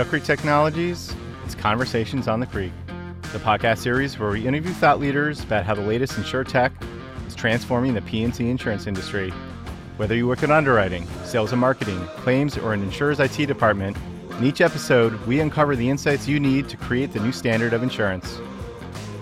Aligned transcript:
Duck 0.00 0.08
Creek 0.08 0.24
Technologies, 0.24 1.14
it's 1.44 1.54
Conversations 1.54 2.26
on 2.26 2.40
the 2.40 2.46
Creek, 2.46 2.72
the 3.34 3.38
podcast 3.38 3.80
series 3.80 4.18
where 4.18 4.30
we 4.30 4.46
interview 4.46 4.72
thought 4.72 4.98
leaders 4.98 5.44
about 5.44 5.66
how 5.66 5.74
the 5.74 5.82
latest 5.82 6.16
insure 6.16 6.42
tech 6.42 6.72
is 7.28 7.34
transforming 7.34 7.92
the 7.92 8.00
P&C 8.00 8.48
insurance 8.48 8.86
industry. 8.86 9.28
Whether 9.98 10.14
you 10.16 10.26
work 10.26 10.42
in 10.42 10.50
underwriting, 10.50 11.06
sales 11.24 11.52
and 11.52 11.60
marketing, 11.60 12.00
claims, 12.16 12.56
or 12.56 12.72
an 12.72 12.82
insurer's 12.82 13.20
IT 13.20 13.44
department, 13.44 13.94
in 14.38 14.44
each 14.46 14.62
episode, 14.62 15.20
we 15.26 15.38
uncover 15.38 15.76
the 15.76 15.90
insights 15.90 16.26
you 16.26 16.40
need 16.40 16.70
to 16.70 16.78
create 16.78 17.12
the 17.12 17.20
new 17.20 17.30
standard 17.30 17.74
of 17.74 17.82
insurance. 17.82 18.38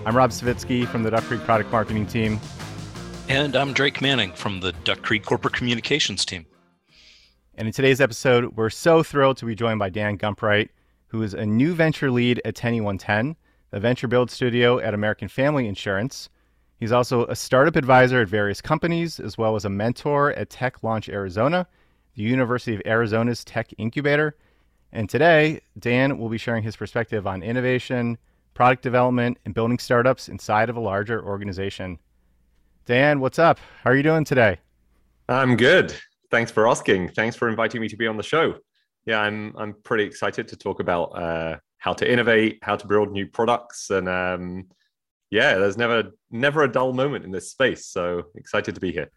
I'm 0.05 0.15
Rob 0.15 0.29
Savitsky 0.29 0.87
from 0.87 1.03
the 1.03 1.11
Duck 1.11 1.25
Creek 1.25 1.41
product 1.41 1.73
marketing 1.73 2.07
team. 2.07 2.39
And 3.27 3.57
I'm 3.57 3.73
Drake 3.73 4.01
Manning 4.01 4.31
from 4.31 4.61
the 4.61 4.71
Duck 4.85 5.01
Creek 5.01 5.25
corporate 5.25 5.55
communications 5.55 6.23
team. 6.23 6.45
And 7.59 7.67
in 7.67 7.73
today's 7.73 7.99
episode, 7.99 8.55
we're 8.55 8.69
so 8.69 9.03
thrilled 9.03 9.35
to 9.35 9.45
be 9.45 9.53
joined 9.53 9.79
by 9.79 9.89
Dan 9.89 10.17
Gumpright, 10.17 10.69
who 11.07 11.21
is 11.23 11.33
a 11.33 11.45
new 11.45 11.73
venture 11.73 12.09
lead 12.09 12.41
at 12.45 12.55
10110, 12.55 13.35
the 13.71 13.79
venture 13.81 14.07
build 14.07 14.31
studio 14.31 14.79
at 14.79 14.93
American 14.93 15.27
Family 15.27 15.67
Insurance. 15.67 16.29
He's 16.77 16.93
also 16.93 17.25
a 17.25 17.35
startup 17.35 17.75
advisor 17.75 18.21
at 18.21 18.29
various 18.29 18.61
companies, 18.61 19.19
as 19.19 19.37
well 19.37 19.57
as 19.57 19.65
a 19.65 19.69
mentor 19.69 20.31
at 20.35 20.49
Tech 20.49 20.83
Launch 20.83 21.09
Arizona, 21.09 21.67
the 22.15 22.23
University 22.23 22.75
of 22.75 22.81
Arizona's 22.85 23.43
tech 23.43 23.73
incubator. 23.77 24.37
And 24.93 25.09
today, 25.09 25.59
Dan 25.77 26.17
will 26.17 26.29
be 26.29 26.37
sharing 26.37 26.63
his 26.63 26.77
perspective 26.77 27.27
on 27.27 27.43
innovation, 27.43 28.17
product 28.53 28.83
development, 28.83 29.37
and 29.43 29.53
building 29.53 29.79
startups 29.79 30.29
inside 30.29 30.69
of 30.69 30.77
a 30.77 30.79
larger 30.79 31.21
organization. 31.21 31.99
Dan, 32.85 33.19
what's 33.19 33.37
up? 33.37 33.59
How 33.83 33.89
are 33.89 33.97
you 33.97 34.03
doing 34.03 34.23
today? 34.23 34.59
I'm 35.27 35.57
good 35.57 35.93
thanks 36.31 36.51
for 36.51 36.67
asking. 36.67 37.09
Thanks 37.09 37.35
for 37.35 37.49
inviting 37.49 37.81
me 37.81 37.87
to 37.89 37.97
be 37.97 38.07
on 38.07 38.17
the 38.17 38.23
show. 38.23 38.55
Yeah, 39.05 39.21
I'm 39.21 39.55
I'm 39.57 39.75
pretty 39.83 40.03
excited 40.03 40.47
to 40.49 40.55
talk 40.55 40.79
about 40.79 41.05
uh, 41.17 41.57
how 41.77 41.93
to 41.93 42.11
innovate, 42.11 42.59
how 42.61 42.75
to 42.75 42.87
build 42.87 43.11
new 43.11 43.27
products, 43.27 43.89
and 43.89 44.07
um, 44.07 44.67
yeah, 45.29 45.55
there's 45.55 45.77
never 45.77 46.11
never 46.31 46.63
a 46.63 46.71
dull 46.71 46.93
moment 46.93 47.25
in 47.25 47.31
this 47.31 47.51
space. 47.51 47.87
So 47.87 48.23
excited 48.35 48.75
to 48.75 48.81
be 48.81 48.91
here. 48.91 49.09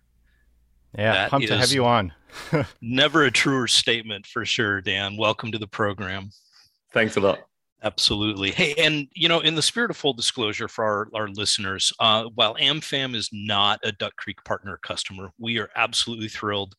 Yeah, 0.97 1.13
that 1.13 1.31
pumped 1.31 1.49
to 1.49 1.57
have 1.57 1.73
you 1.73 1.85
on. 1.85 2.13
never 2.81 3.25
a 3.25 3.31
truer 3.31 3.67
statement 3.67 4.27
for 4.27 4.45
sure, 4.45 4.81
Dan. 4.81 5.17
Welcome 5.17 5.53
to 5.53 5.59
the 5.59 5.67
program. 5.67 6.31
Thanks 6.93 7.17
a 7.17 7.21
lot. 7.21 7.41
Absolutely. 7.85 8.53
Hey, 8.53 8.75
and 8.79 9.09
you 9.13 9.29
know, 9.29 9.41
in 9.41 9.57
the 9.57 9.63
spirit 9.63 9.91
of 9.91 9.97
full 9.97 10.13
disclosure 10.13 10.69
for 10.69 10.85
our, 10.85 11.09
our 11.15 11.29
listeners, 11.29 11.93
uh, 11.99 12.25
while 12.35 12.55
AmFam 12.55 13.17
is 13.17 13.29
not 13.33 13.81
a 13.83 13.91
Duck 13.91 14.15
Creek 14.17 14.43
partner 14.45 14.79
customer, 14.85 15.31
we 15.39 15.59
are 15.59 15.69
absolutely 15.75 16.29
thrilled 16.29 16.77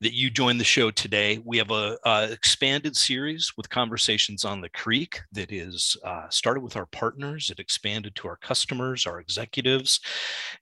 that 0.00 0.14
you 0.14 0.30
joined 0.30 0.58
the 0.58 0.64
show 0.64 0.90
today. 0.90 1.38
We 1.44 1.58
have 1.58 1.70
a, 1.70 1.98
a 2.06 2.30
expanded 2.32 2.96
series 2.96 3.52
with 3.58 3.68
conversations 3.68 4.46
on 4.46 4.62
the 4.62 4.70
creek 4.70 5.20
that 5.32 5.52
is 5.52 5.94
uh, 6.04 6.26
started 6.30 6.62
with 6.62 6.74
our 6.74 6.86
partners. 6.86 7.50
It 7.50 7.60
expanded 7.60 8.14
to 8.16 8.28
our 8.28 8.36
customers, 8.38 9.06
our 9.06 9.20
executives, 9.20 10.00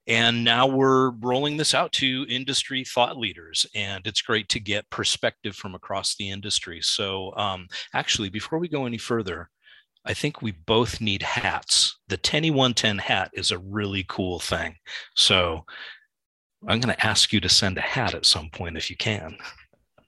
and 0.08 0.42
now 0.42 0.66
we're 0.66 1.10
rolling 1.20 1.56
this 1.56 1.74
out 1.74 1.92
to 1.92 2.26
industry 2.28 2.84
thought 2.84 3.16
leaders. 3.16 3.64
And 3.74 4.06
it's 4.06 4.22
great 4.22 4.48
to 4.50 4.60
get 4.60 4.90
perspective 4.90 5.54
from 5.54 5.74
across 5.76 6.16
the 6.16 6.30
industry. 6.30 6.80
So, 6.82 7.32
um, 7.36 7.68
actually, 7.94 8.28
before 8.28 8.58
we 8.58 8.68
go 8.68 8.86
any 8.86 8.98
further, 8.98 9.50
I 10.08 10.14
think 10.14 10.40
we 10.40 10.52
both 10.52 11.02
need 11.02 11.22
hats. 11.22 11.98
The 12.08 12.16
Tenny 12.16 12.50
110 12.50 12.96
hat 12.96 13.30
is 13.34 13.50
a 13.50 13.58
really 13.58 14.06
cool 14.08 14.40
thing. 14.40 14.76
So 15.14 15.66
I'm 16.66 16.80
going 16.80 16.94
to 16.94 17.06
ask 17.06 17.30
you 17.30 17.40
to 17.40 17.48
send 17.50 17.76
a 17.76 17.82
hat 17.82 18.14
at 18.14 18.24
some 18.24 18.48
point 18.48 18.78
if 18.78 18.88
you 18.88 18.96
can. 18.96 19.36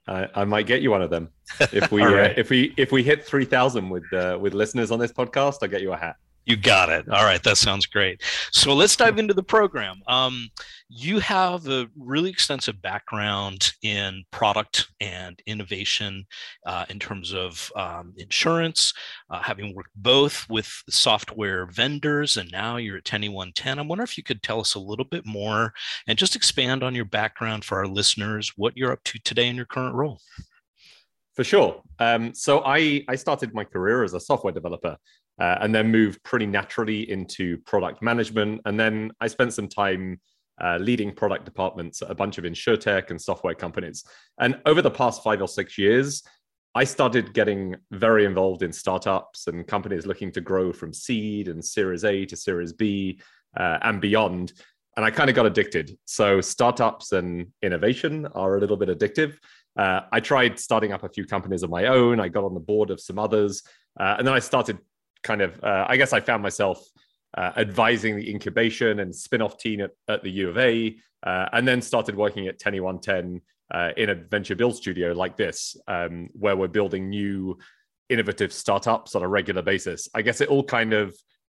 I, 0.08 0.26
I 0.34 0.44
might 0.47 0.66
get 0.66 0.80
you 0.80 0.91
one 0.91 1.02
of 1.02 1.10
them 1.10 1.28
if 1.72 1.92
we 1.92 2.02
right. 2.02 2.30
uh, 2.30 2.34
if 2.38 2.48
we 2.48 2.72
if 2.78 2.91
we 2.91 3.02
hit 3.02 3.26
three 3.26 3.44
thousand 3.44 3.91
with 3.91 4.10
uh, 4.12 4.38
with 4.41 4.54
listeners 4.54 4.91
on 4.91 4.98
this 4.98 5.12
podcast. 5.12 5.58
I'll 5.62 5.69
get 5.69 5.82
you 5.82 5.92
a 5.92 5.97
hat. 5.97 6.16
You 6.50 6.56
got 6.56 6.88
it. 6.88 7.08
All 7.08 7.22
right, 7.22 7.40
that 7.44 7.58
sounds 7.58 7.86
great. 7.86 8.24
So 8.50 8.74
let's 8.74 8.96
dive 8.96 9.20
into 9.20 9.34
the 9.34 9.42
program. 9.42 10.00
Um, 10.08 10.48
you 10.88 11.20
have 11.20 11.68
a 11.68 11.86
really 11.96 12.28
extensive 12.28 12.82
background 12.82 13.72
in 13.84 14.24
product 14.32 14.88
and 15.00 15.40
innovation 15.46 16.26
uh, 16.66 16.86
in 16.88 16.98
terms 16.98 17.32
of 17.32 17.70
um, 17.76 18.14
insurance, 18.16 18.92
uh, 19.30 19.40
having 19.40 19.76
worked 19.76 19.94
both 19.94 20.44
with 20.50 20.68
software 20.88 21.66
vendors 21.66 22.36
and 22.36 22.50
now 22.50 22.78
you're 22.78 22.96
at 22.96 23.04
10110. 23.04 23.78
I 23.78 23.82
wonder 23.82 24.02
if 24.02 24.18
you 24.18 24.24
could 24.24 24.42
tell 24.42 24.58
us 24.58 24.74
a 24.74 24.80
little 24.80 25.04
bit 25.04 25.24
more 25.24 25.72
and 26.08 26.18
just 26.18 26.34
expand 26.34 26.82
on 26.82 26.96
your 26.96 27.04
background 27.04 27.64
for 27.64 27.78
our 27.78 27.86
listeners, 27.86 28.54
what 28.56 28.76
you're 28.76 28.90
up 28.90 29.04
to 29.04 29.20
today 29.20 29.46
in 29.46 29.54
your 29.54 29.66
current 29.66 29.94
role. 29.94 30.18
For 31.40 31.44
sure. 31.44 31.82
Um, 31.98 32.34
so 32.34 32.62
I, 32.66 33.02
I 33.08 33.16
started 33.16 33.54
my 33.54 33.64
career 33.64 34.04
as 34.04 34.12
a 34.12 34.20
software 34.20 34.52
developer 34.52 34.94
uh, 35.40 35.56
and 35.62 35.74
then 35.74 35.90
moved 35.90 36.22
pretty 36.22 36.44
naturally 36.44 37.10
into 37.10 37.56
product 37.64 38.02
management. 38.02 38.60
And 38.66 38.78
then 38.78 39.10
I 39.22 39.28
spent 39.28 39.54
some 39.54 39.66
time 39.66 40.20
uh, 40.62 40.76
leading 40.76 41.14
product 41.14 41.46
departments 41.46 42.02
at 42.02 42.10
a 42.10 42.14
bunch 42.14 42.36
of 42.36 42.44
insurtech 42.44 43.08
and 43.08 43.18
software 43.18 43.54
companies. 43.54 44.04
And 44.38 44.60
over 44.66 44.82
the 44.82 44.90
past 44.90 45.22
five 45.22 45.40
or 45.40 45.48
six 45.48 45.78
years, 45.78 46.22
I 46.74 46.84
started 46.84 47.32
getting 47.32 47.74
very 47.90 48.26
involved 48.26 48.62
in 48.62 48.70
startups 48.70 49.46
and 49.46 49.66
companies 49.66 50.04
looking 50.04 50.32
to 50.32 50.42
grow 50.42 50.74
from 50.74 50.92
seed 50.92 51.48
and 51.48 51.64
Series 51.64 52.04
A 52.04 52.26
to 52.26 52.36
Series 52.36 52.74
B 52.74 53.18
uh, 53.56 53.78
and 53.80 53.98
beyond. 53.98 54.52
And 54.98 55.06
I 55.06 55.10
kind 55.10 55.30
of 55.30 55.36
got 55.36 55.46
addicted. 55.46 55.96
So, 56.04 56.42
startups 56.42 57.12
and 57.12 57.46
innovation 57.62 58.26
are 58.34 58.58
a 58.58 58.60
little 58.60 58.76
bit 58.76 58.90
addictive. 58.90 59.38
Uh, 59.78 60.00
I 60.12 60.20
tried 60.20 60.58
starting 60.58 60.92
up 60.92 61.04
a 61.04 61.08
few 61.08 61.25
companies 61.25 61.62
of 61.62 61.70
my 61.70 61.86
own. 61.86 62.20
I 62.20 62.28
got 62.28 62.44
on 62.44 62.54
the 62.54 62.60
board 62.60 62.91
of 62.91 63.00
some 63.00 63.19
others. 63.19 63.62
Uh, 63.98 64.16
and 64.19 64.26
then 64.26 64.34
I 64.34 64.38
started 64.38 64.78
kind 65.22 65.42
of, 65.42 65.62
uh, 65.62 65.86
I 65.88 65.97
guess 65.97 66.12
I 66.12 66.20
found 66.20 66.42
myself 66.42 66.84
uh, 67.36 67.53
advising 67.56 68.16
the 68.16 68.28
incubation 68.28 69.00
and 69.00 69.14
spin-off 69.14 69.59
team 69.59 69.80
at, 69.80 69.91
at 70.09 70.22
the 70.22 70.30
U 70.30 70.48
of 70.48 70.59
A, 70.59 70.97
uh, 71.22 71.47
and 71.53 71.66
then 71.66 71.80
started 71.80 72.16
working 72.16 72.48
at 72.48 72.59
10110 72.59 73.41
uh, 73.72 73.92
in 73.97 74.10
a 74.10 74.14
venture 74.14 74.56
build 74.56 74.75
studio 74.75 75.12
like 75.12 75.36
this, 75.36 75.76
um, 75.86 76.28
where 76.32 76.56
we're 76.56 76.69
building 76.69 77.09
new 77.09 77.56
innovative 78.09 78.53
startups 78.53 79.14
on 79.14 79.22
a 79.22 79.28
regular 79.28 79.62
basis. 79.62 80.09
I 80.14 80.22
guess 80.22 80.41
it 80.41 80.48
all 80.48 80.64
kind 80.64 80.92
of 80.92 81.14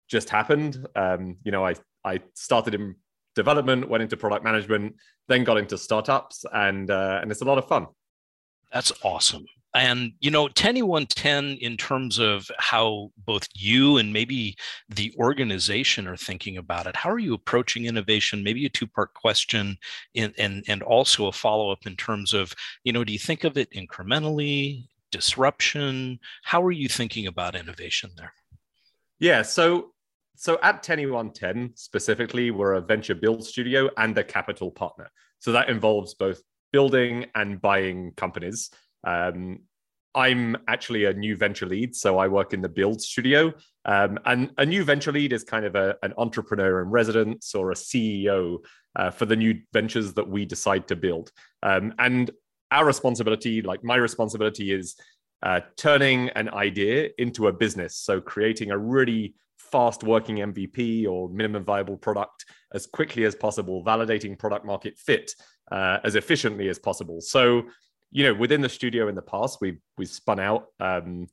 just 0.09 0.31
happened. 0.31 0.87
Um, 0.95 1.37
you 1.45 1.51
know, 1.51 1.67
I 1.67 1.75
I 2.05 2.21
started 2.35 2.75
in 2.75 2.95
development, 3.35 3.89
went 3.89 4.03
into 4.03 4.17
product 4.17 4.45
management, 4.45 4.95
then 5.27 5.43
got 5.43 5.59
into 5.59 5.77
startups, 5.77 6.45
and 6.53 6.91
uh, 6.91 7.19
and 7.21 7.31
it's 7.31 7.41
a 7.41 7.45
lot 7.45 7.59
of 7.59 7.67
fun. 7.67 7.87
That's 8.75 8.93
awesome. 9.05 9.47
And 9.77 10.13
you 10.21 10.31
know, 10.31 10.49
10110 10.49 11.59
in 11.61 11.77
terms 11.77 12.19
of 12.19 12.49
how 12.59 13.11
both 13.25 13.49
you 13.55 13.97
and 13.97 14.13
maybe 14.13 14.57
the 14.89 15.13
organization 15.19 16.07
are 16.07 16.17
thinking 16.17 16.59
about 16.59 16.87
it. 16.87 16.95
How 16.95 17.11
are 17.11 17.19
you 17.19 17.35
approaching 17.35 17.87
innovation? 17.87 18.45
Maybe 18.45 18.67
a 18.67 18.69
two-part 18.69 19.15
question, 19.15 19.77
in, 20.15 20.33
and 20.39 20.65
and 20.69 20.83
also 20.83 21.27
a 21.27 21.33
follow-up 21.33 21.87
in 21.87 21.97
terms 21.97 22.33
of 22.35 22.53
you 22.85 22.93
know, 22.93 23.03
do 23.03 23.13
you 23.13 23.19
think 23.19 23.45
of 23.45 23.57
it 23.57 23.71
incrementally, 23.73 24.85
disruption? 25.11 26.19
How 26.43 26.63
are 26.63 26.73
you 26.73 26.89
thinking 26.89 27.27
about 27.27 27.57
innovation 27.57 28.11
there? 28.17 28.33
Yeah, 29.19 29.43
so 29.43 29.93
so 30.37 30.59
at 30.63 30.83
10110 30.83 31.73
specifically, 31.77 32.51
we're 32.51 32.75
a 32.75 32.81
venture 32.81 33.15
build 33.15 33.45
studio 33.45 33.91
and 33.97 34.17
a 34.19 34.25
capital 34.25 34.71
partner. 34.71 35.11
So 35.39 35.51
that 35.53 35.69
involves 35.69 36.15
both 36.15 36.43
building 36.75 37.25
and 37.37 37.63
buying 37.63 38.11
companies. 38.17 38.69
Um, 39.07 39.61
I'm 40.13 40.57
actually 40.67 41.05
a 41.05 41.13
new 41.13 41.37
venture 41.37 41.67
lead, 41.67 41.95
so 41.95 42.19
I 42.19 42.27
work 42.27 42.53
in 42.53 42.63
the 42.63 42.69
build 42.69 43.01
studio. 43.01 43.53
Um, 43.85 44.19
and 44.25 44.51
a 44.59 44.67
new 44.67 44.83
venture 44.83 45.13
lead 45.13 45.33
is 45.33 45.45
kind 45.45 45.65
of 45.67 45.77
a, 45.77 45.95
an 46.03 46.15
entrepreneur 46.19 46.83
in 46.83 46.91
residence 46.91 47.55
or 47.55 47.71
a 47.71 47.77
CEO 47.77 48.59
uh, 48.97 49.13
for 49.13 49.25
the 49.25 49.37
new 49.37 49.61
ventures 49.73 50.15
that 50.15 50.29
we 50.29 50.45
decide 50.45 50.89
to 50.89 50.97
build. 50.97 51.31
Um, 51.63 51.95
and 52.01 52.33
our 52.73 52.85
responsibility, 52.85 53.63
like 53.63 53.85
my 53.85 53.95
responsibility, 53.95 54.73
is 54.73 54.97
uh, 55.45 55.61
turning 55.77 56.31
an 56.31 56.49
idea 56.49 57.11
into 57.19 57.47
a 57.47 57.53
business. 57.53 57.97
So 57.99 58.21
creating 58.21 58.73
a 58.73 58.79
really 58.79 59.37
fast 59.59 60.03
working 60.03 60.39
MVP 60.39 61.07
or 61.07 61.29
minimum 61.29 61.65
viable 61.65 61.99
product 61.99 62.45
as 62.73 62.85
quickly 62.87 63.27
as 63.27 63.37
possible, 63.37 63.85
validating 63.85 64.37
product 64.37 64.67
market 64.67 64.99
fit 64.99 65.31
uh, 65.71 65.99
as 66.05 66.15
efficiently 66.15 66.69
as 66.69 66.79
possible. 66.79 67.21
So 67.21 67.65
you 68.15 68.23
know, 68.23 68.33
within 68.33 68.61
the 68.61 68.69
studio 68.69 69.09
in 69.09 69.17
the 69.17 69.23
past, 69.23 69.59
we've 69.61 69.81
we've 69.99 70.09
spun 70.09 70.39
out 70.39 70.67
um, 70.79 71.27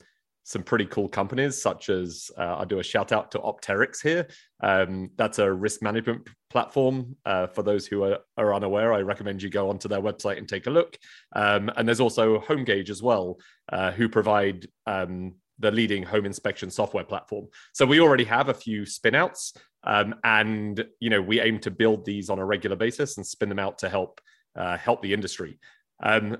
some 0.43 0.63
pretty 0.63 0.87
cool 0.87 1.07
companies, 1.07 1.61
such 1.61 1.89
as 1.89 2.31
uh, 2.37 2.55
I'll 2.57 2.65
do 2.65 2.79
a 2.79 2.83
shout 2.83 3.11
out 3.11 3.31
to 3.31 3.39
Opterix 3.39 4.01
here. 4.01 4.27
Um, 4.63 5.11
that's 5.15 5.37
a 5.37 5.51
risk 5.51 5.83
management 5.83 6.27
platform. 6.49 7.15
Uh, 7.23 7.47
for 7.47 7.61
those 7.61 7.85
who 7.85 8.03
are, 8.03 8.17
are, 8.35 8.53
unaware, 8.53 8.93
I 8.93 9.01
recommend 9.01 9.43
you 9.43 9.49
go 9.49 9.69
onto 9.69 9.87
their 9.87 10.01
website 10.01 10.39
and 10.39 10.49
take 10.49 10.65
a 10.65 10.71
look. 10.71 10.97
Um, 11.35 11.69
and 11.77 11.87
there's 11.87 11.99
also 11.99 12.39
HomeGauge 12.39 12.89
as 12.89 13.03
well, 13.03 13.37
uh, 13.71 13.91
who 13.91 14.09
provide 14.09 14.67
um, 14.87 15.35
the 15.61 15.71
leading 15.71 16.03
home 16.03 16.25
inspection 16.25 16.69
software 16.69 17.03
platform. 17.03 17.47
So 17.73 17.85
we 17.85 17.99
already 17.99 18.25
have 18.25 18.49
a 18.49 18.53
few 18.53 18.81
spinouts, 18.81 19.55
um, 19.83 20.15
and 20.23 20.85
you 20.99 21.09
know 21.09 21.21
we 21.21 21.39
aim 21.39 21.59
to 21.59 21.71
build 21.71 22.05
these 22.05 22.29
on 22.29 22.39
a 22.39 22.45
regular 22.45 22.75
basis 22.75 23.17
and 23.17 23.25
spin 23.25 23.49
them 23.49 23.59
out 23.59 23.77
to 23.79 23.89
help 23.89 24.19
uh, 24.55 24.77
help 24.77 25.01
the 25.01 25.13
industry. 25.13 25.59
Um, 26.03 26.37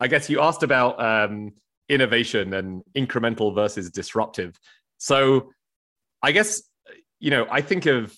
I 0.00 0.08
guess 0.08 0.28
you 0.28 0.40
asked 0.40 0.62
about 0.62 1.00
um, 1.00 1.52
innovation 1.88 2.52
and 2.54 2.82
incremental 2.96 3.54
versus 3.54 3.90
disruptive. 3.90 4.58
So 4.98 5.50
I 6.22 6.32
guess, 6.32 6.62
you 7.20 7.30
know, 7.30 7.46
I 7.50 7.60
think 7.60 7.86
of 7.86 8.14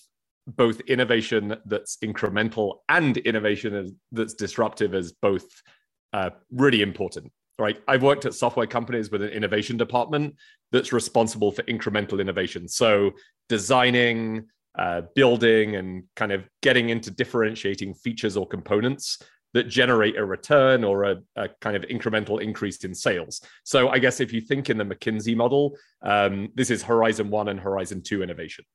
both 0.47 0.79
innovation 0.81 1.57
that's 1.65 1.97
incremental 1.97 2.77
and 2.87 3.17
innovation 3.17 3.99
that's 4.11 4.33
disruptive 4.33 4.95
as 4.95 5.11
both 5.11 5.45
uh, 6.13 6.29
really 6.51 6.81
important 6.81 7.31
right 7.59 7.81
i've 7.87 8.03
worked 8.03 8.25
at 8.25 8.33
software 8.33 8.67
companies 8.67 9.11
with 9.11 9.21
an 9.21 9.29
innovation 9.29 9.77
department 9.77 10.35
that's 10.71 10.91
responsible 10.93 11.51
for 11.51 11.63
incremental 11.63 12.19
innovation 12.19 12.67
so 12.67 13.11
designing 13.49 14.45
uh, 14.77 15.01
building 15.15 15.75
and 15.75 16.03
kind 16.15 16.31
of 16.31 16.47
getting 16.61 16.89
into 16.89 17.09
differentiating 17.09 17.95
features 17.95 18.37
or 18.37 18.47
components 18.47 19.17
that 19.53 19.67
generate 19.67 20.17
a 20.17 20.23
return 20.23 20.83
or 20.83 21.03
a, 21.03 21.17
a, 21.35 21.49
kind 21.61 21.75
of 21.75 21.81
incremental 21.83 22.41
increase 22.41 22.83
in 22.83 22.93
sales. 22.93 23.41
So 23.63 23.89
I 23.89 23.97
guess 23.97 24.19
if 24.19 24.31
you 24.31 24.41
think 24.41 24.69
in 24.69 24.77
the 24.77 24.83
McKinsey 24.83 25.35
model, 25.35 25.75
um, 26.03 26.49
this 26.53 26.69
is 26.69 26.83
Horizon 26.83 27.31
One 27.31 27.47
and 27.47 27.59
Horizon 27.59 28.03
Two 28.03 28.21
innovation. 28.21 28.65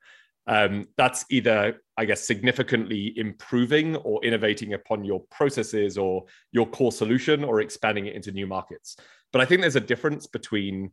Um, 0.47 0.89
that's 0.97 1.25
either, 1.31 1.81
I 1.97 2.05
guess, 2.05 2.27
significantly 2.27 3.13
improving 3.17 3.97
or 3.97 4.25
innovating 4.25 4.75
upon 4.75 5.05
your 5.05 5.21
processes 5.31 5.97
or 5.97 6.25
your 6.51 6.67
core 6.67 6.93
solution 6.93 7.45
or 7.45 7.61
expanding 7.61 8.07
it 8.07 8.15
into 8.15 8.33
new 8.33 8.47
markets. 8.47 8.97
But 9.33 9.41
I 9.41 9.45
think 9.45 9.61
there's 9.61 9.77
a 9.77 9.81
difference 9.81 10.27
between 10.27 10.91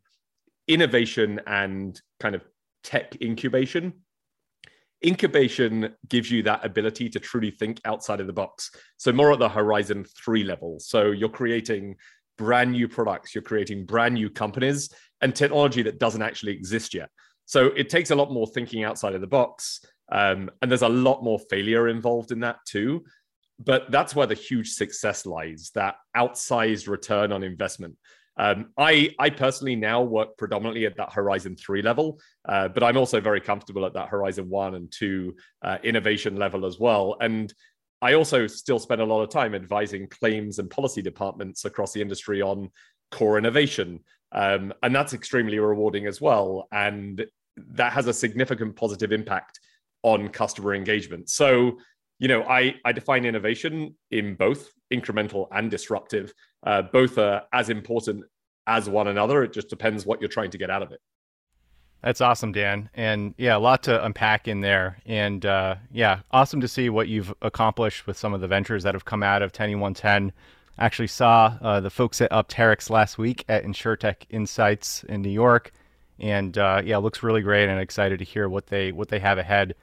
innovation 0.67 1.41
and 1.47 1.99
kind 2.19 2.35
of 2.35 2.43
tech 2.83 3.19
incubation 3.21 3.93
incubation 5.05 5.95
gives 6.07 6.29
you 6.29 6.43
that 6.43 6.65
ability 6.65 7.09
to 7.09 7.19
truly 7.19 7.51
think 7.51 7.79
outside 7.85 8.19
of 8.19 8.27
the 8.27 8.33
box. 8.33 8.71
So, 8.97 9.11
more 9.11 9.31
at 9.31 9.39
the 9.39 9.49
Horizon 9.49 10.05
3 10.23 10.43
level. 10.43 10.79
So, 10.79 11.11
you're 11.11 11.29
creating 11.29 11.95
brand 12.37 12.71
new 12.71 12.87
products, 12.87 13.35
you're 13.35 13.41
creating 13.41 13.85
brand 13.85 14.13
new 14.13 14.29
companies 14.29 14.89
and 15.21 15.35
technology 15.35 15.81
that 15.83 15.99
doesn't 15.99 16.21
actually 16.21 16.53
exist 16.53 16.93
yet. 16.93 17.09
So, 17.49 17.67
it 17.75 17.89
takes 17.89 18.11
a 18.11 18.15
lot 18.15 18.31
more 18.31 18.45
thinking 18.45 18.83
outside 18.83 19.15
of 19.15 19.21
the 19.21 19.27
box. 19.27 19.81
Um, 20.11 20.49
and 20.61 20.69
there's 20.69 20.81
a 20.83 20.89
lot 20.89 21.23
more 21.23 21.39
failure 21.49 21.87
involved 21.87 22.31
in 22.31 22.39
that 22.41 22.57
too. 22.65 23.03
But 23.59 23.91
that's 23.91 24.15
where 24.15 24.27
the 24.27 24.35
huge 24.35 24.69
success 24.69 25.25
lies 25.25 25.71
that 25.75 25.95
outsized 26.15 26.87
return 26.87 27.31
on 27.31 27.43
investment. 27.43 27.95
Um, 28.37 28.67
I, 28.77 29.13
I 29.19 29.29
personally 29.31 29.75
now 29.75 30.01
work 30.01 30.37
predominantly 30.37 30.85
at 30.85 30.95
that 30.95 31.11
Horizon 31.11 31.57
3 31.57 31.81
level, 31.81 32.21
uh, 32.47 32.69
but 32.69 32.83
I'm 32.83 32.95
also 32.95 33.19
very 33.19 33.41
comfortable 33.41 33.85
at 33.85 33.93
that 33.95 34.07
Horizon 34.07 34.47
1 34.47 34.75
and 34.75 34.89
2 34.97 35.35
uh, 35.61 35.77
innovation 35.83 36.37
level 36.37 36.65
as 36.65 36.79
well. 36.79 37.17
And 37.19 37.53
I 38.01 38.13
also 38.13 38.47
still 38.47 38.79
spend 38.79 39.01
a 39.01 39.05
lot 39.05 39.23
of 39.23 39.29
time 39.29 39.53
advising 39.53 40.07
claims 40.07 40.59
and 40.59 40.69
policy 40.69 41.01
departments 41.01 41.65
across 41.65 41.91
the 41.91 42.01
industry 42.01 42.41
on 42.41 42.69
core 43.11 43.37
innovation. 43.37 43.99
Um, 44.31 44.73
and 44.83 44.95
that's 44.95 45.13
extremely 45.13 45.59
rewarding 45.59 46.07
as 46.07 46.21
well. 46.21 46.69
And 46.71 47.25
that 47.71 47.93
has 47.93 48.07
a 48.07 48.13
significant 48.13 48.75
positive 48.75 49.11
impact 49.11 49.59
on 50.03 50.29
customer 50.29 50.73
engagement. 50.73 51.29
So, 51.29 51.77
you 52.19 52.27
know, 52.27 52.43
I, 52.43 52.75
I 52.85 52.91
define 52.91 53.25
innovation 53.25 53.95
in 54.11 54.35
both 54.35 54.71
incremental 54.93 55.47
and 55.51 55.69
disruptive. 55.69 56.33
Uh, 56.65 56.81
both 56.81 57.17
are 57.17 57.43
as 57.53 57.69
important 57.69 58.23
as 58.67 58.89
one 58.89 59.07
another. 59.07 59.43
It 59.43 59.53
just 59.53 59.69
depends 59.69 60.05
what 60.05 60.21
you're 60.21 60.29
trying 60.29 60.51
to 60.51 60.57
get 60.57 60.69
out 60.69 60.83
of 60.83 60.91
it. 60.91 60.99
That's 62.01 62.21
awesome, 62.21 62.53
Dan. 62.53 62.89
And 62.93 63.33
yeah, 63.37 63.57
a 63.57 63.59
lot 63.59 63.83
to 63.83 64.03
unpack 64.03 64.47
in 64.47 64.61
there. 64.61 64.99
And 65.05 65.45
uh, 65.45 65.75
yeah, 65.91 66.19
awesome 66.31 66.61
to 66.61 66.67
see 66.67 66.89
what 66.89 67.09
you've 67.09 67.33
accomplished 67.41 68.07
with 68.07 68.17
some 68.17 68.33
of 68.33 68.39
the 68.39 68.47
ventures 68.47 68.83
that 68.83 68.95
have 68.95 69.05
come 69.05 69.21
out 69.21 69.41
of 69.41 69.51
10110. 69.51 70.31
Actually 70.77 71.07
saw 71.07 71.57
uh, 71.61 71.81
the 71.81 71.89
folks 71.89 72.21
at 72.21 72.31
Opterix 72.31 72.89
last 72.89 73.17
week 73.17 73.43
at 73.49 73.65
InsurTech 73.65 74.23
Insights 74.29 75.03
in 75.09 75.21
New 75.21 75.29
York, 75.29 75.73
and 76.19 76.57
uh, 76.57 76.81
yeah, 76.83 76.97
looks 76.97 77.23
really 77.23 77.41
great. 77.41 77.69
And 77.69 77.79
excited 77.79 78.19
to 78.19 78.25
hear 78.25 78.49
what 78.49 78.67
they 78.67 78.91
what 78.91 79.09
they 79.09 79.19
have 79.19 79.37
ahead. 79.37 79.75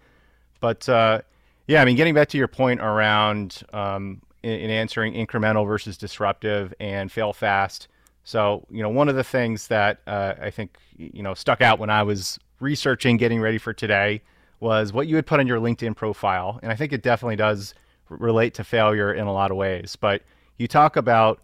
But 0.61 0.88
uh, 0.88 1.21
yeah, 1.67 1.83
I 1.83 1.85
mean, 1.85 1.97
getting 1.97 2.15
back 2.15 2.29
to 2.29 2.38
your 2.38 2.49
point 2.49 2.81
around 2.81 3.62
um, 3.73 4.23
in, 4.43 4.53
in 4.53 4.71
answering 4.71 5.15
incremental 5.15 5.67
versus 5.67 5.97
disruptive 5.97 6.73
and 6.81 7.11
fail 7.11 7.33
fast. 7.33 7.88
So, 8.25 8.67
you 8.71 8.83
know, 8.83 8.88
one 8.88 9.09
of 9.09 9.15
the 9.15 9.25
things 9.25 9.69
that 9.69 10.00
uh, 10.06 10.35
I 10.41 10.50
think, 10.50 10.77
you 10.97 11.23
know, 11.23 11.35
stuck 11.35 11.61
out 11.61 11.79
when 11.79 11.91
I 11.91 12.03
was 12.03 12.41
researching, 12.59 13.17
getting 13.17 13.41
ready 13.41 13.59
for 13.59 13.73
today, 13.73 14.23
was 14.59 14.93
what 14.93 15.06
you 15.06 15.15
had 15.17 15.27
put 15.27 15.38
on 15.38 15.47
your 15.47 15.61
LinkedIn 15.61 15.94
profile. 15.94 16.59
And 16.62 16.73
I 16.73 16.75
think 16.75 16.93
it 16.93 17.03
definitely 17.03 17.37
does 17.37 17.75
relate 18.09 18.55
to 18.55 18.65
failure 18.65 19.12
in 19.12 19.27
a 19.27 19.33
lot 19.33 19.50
of 19.50 19.56
ways. 19.56 19.97
But 19.97 20.23
you 20.59 20.67
talk 20.67 20.97
about 20.97 21.41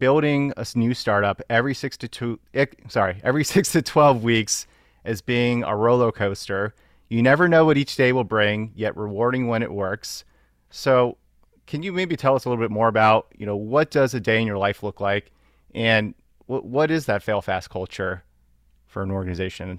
building 0.00 0.52
a 0.56 0.66
new 0.74 0.94
startup 0.94 1.40
every 1.48 1.74
six 1.74 1.96
to 1.98 2.08
two, 2.08 2.40
eh, 2.54 2.66
sorry, 2.88 3.20
every 3.22 3.44
six 3.54 3.70
to 3.72 3.82
12 3.82 4.24
weeks 4.24 4.66
as 5.04 5.20
being 5.20 5.62
a 5.62 5.76
roller 5.76 6.10
coaster. 6.10 6.74
You 7.08 7.22
never 7.22 7.48
know 7.48 7.64
what 7.64 7.76
each 7.76 7.94
day 7.94 8.12
will 8.12 8.24
bring, 8.24 8.72
yet 8.74 8.96
rewarding 8.96 9.46
when 9.46 9.62
it 9.62 9.72
works. 9.72 10.24
So, 10.70 11.16
can 11.66 11.84
you 11.84 11.92
maybe 11.92 12.16
tell 12.16 12.34
us 12.34 12.44
a 12.44 12.48
little 12.48 12.62
bit 12.62 12.72
more 12.72 12.88
about, 12.88 13.28
you 13.36 13.46
know, 13.46 13.56
what 13.56 13.92
does 13.92 14.12
a 14.14 14.20
day 14.20 14.40
in 14.40 14.46
your 14.46 14.58
life 14.58 14.82
look 14.82 15.00
like? 15.00 15.30
And 15.72 16.14
what 16.46 16.64
what 16.64 16.90
is 16.90 17.06
that 17.06 17.22
fail 17.22 17.40
fast 17.40 17.70
culture 17.70 18.24
for 18.86 19.02
an 19.02 19.12
organization? 19.12 19.78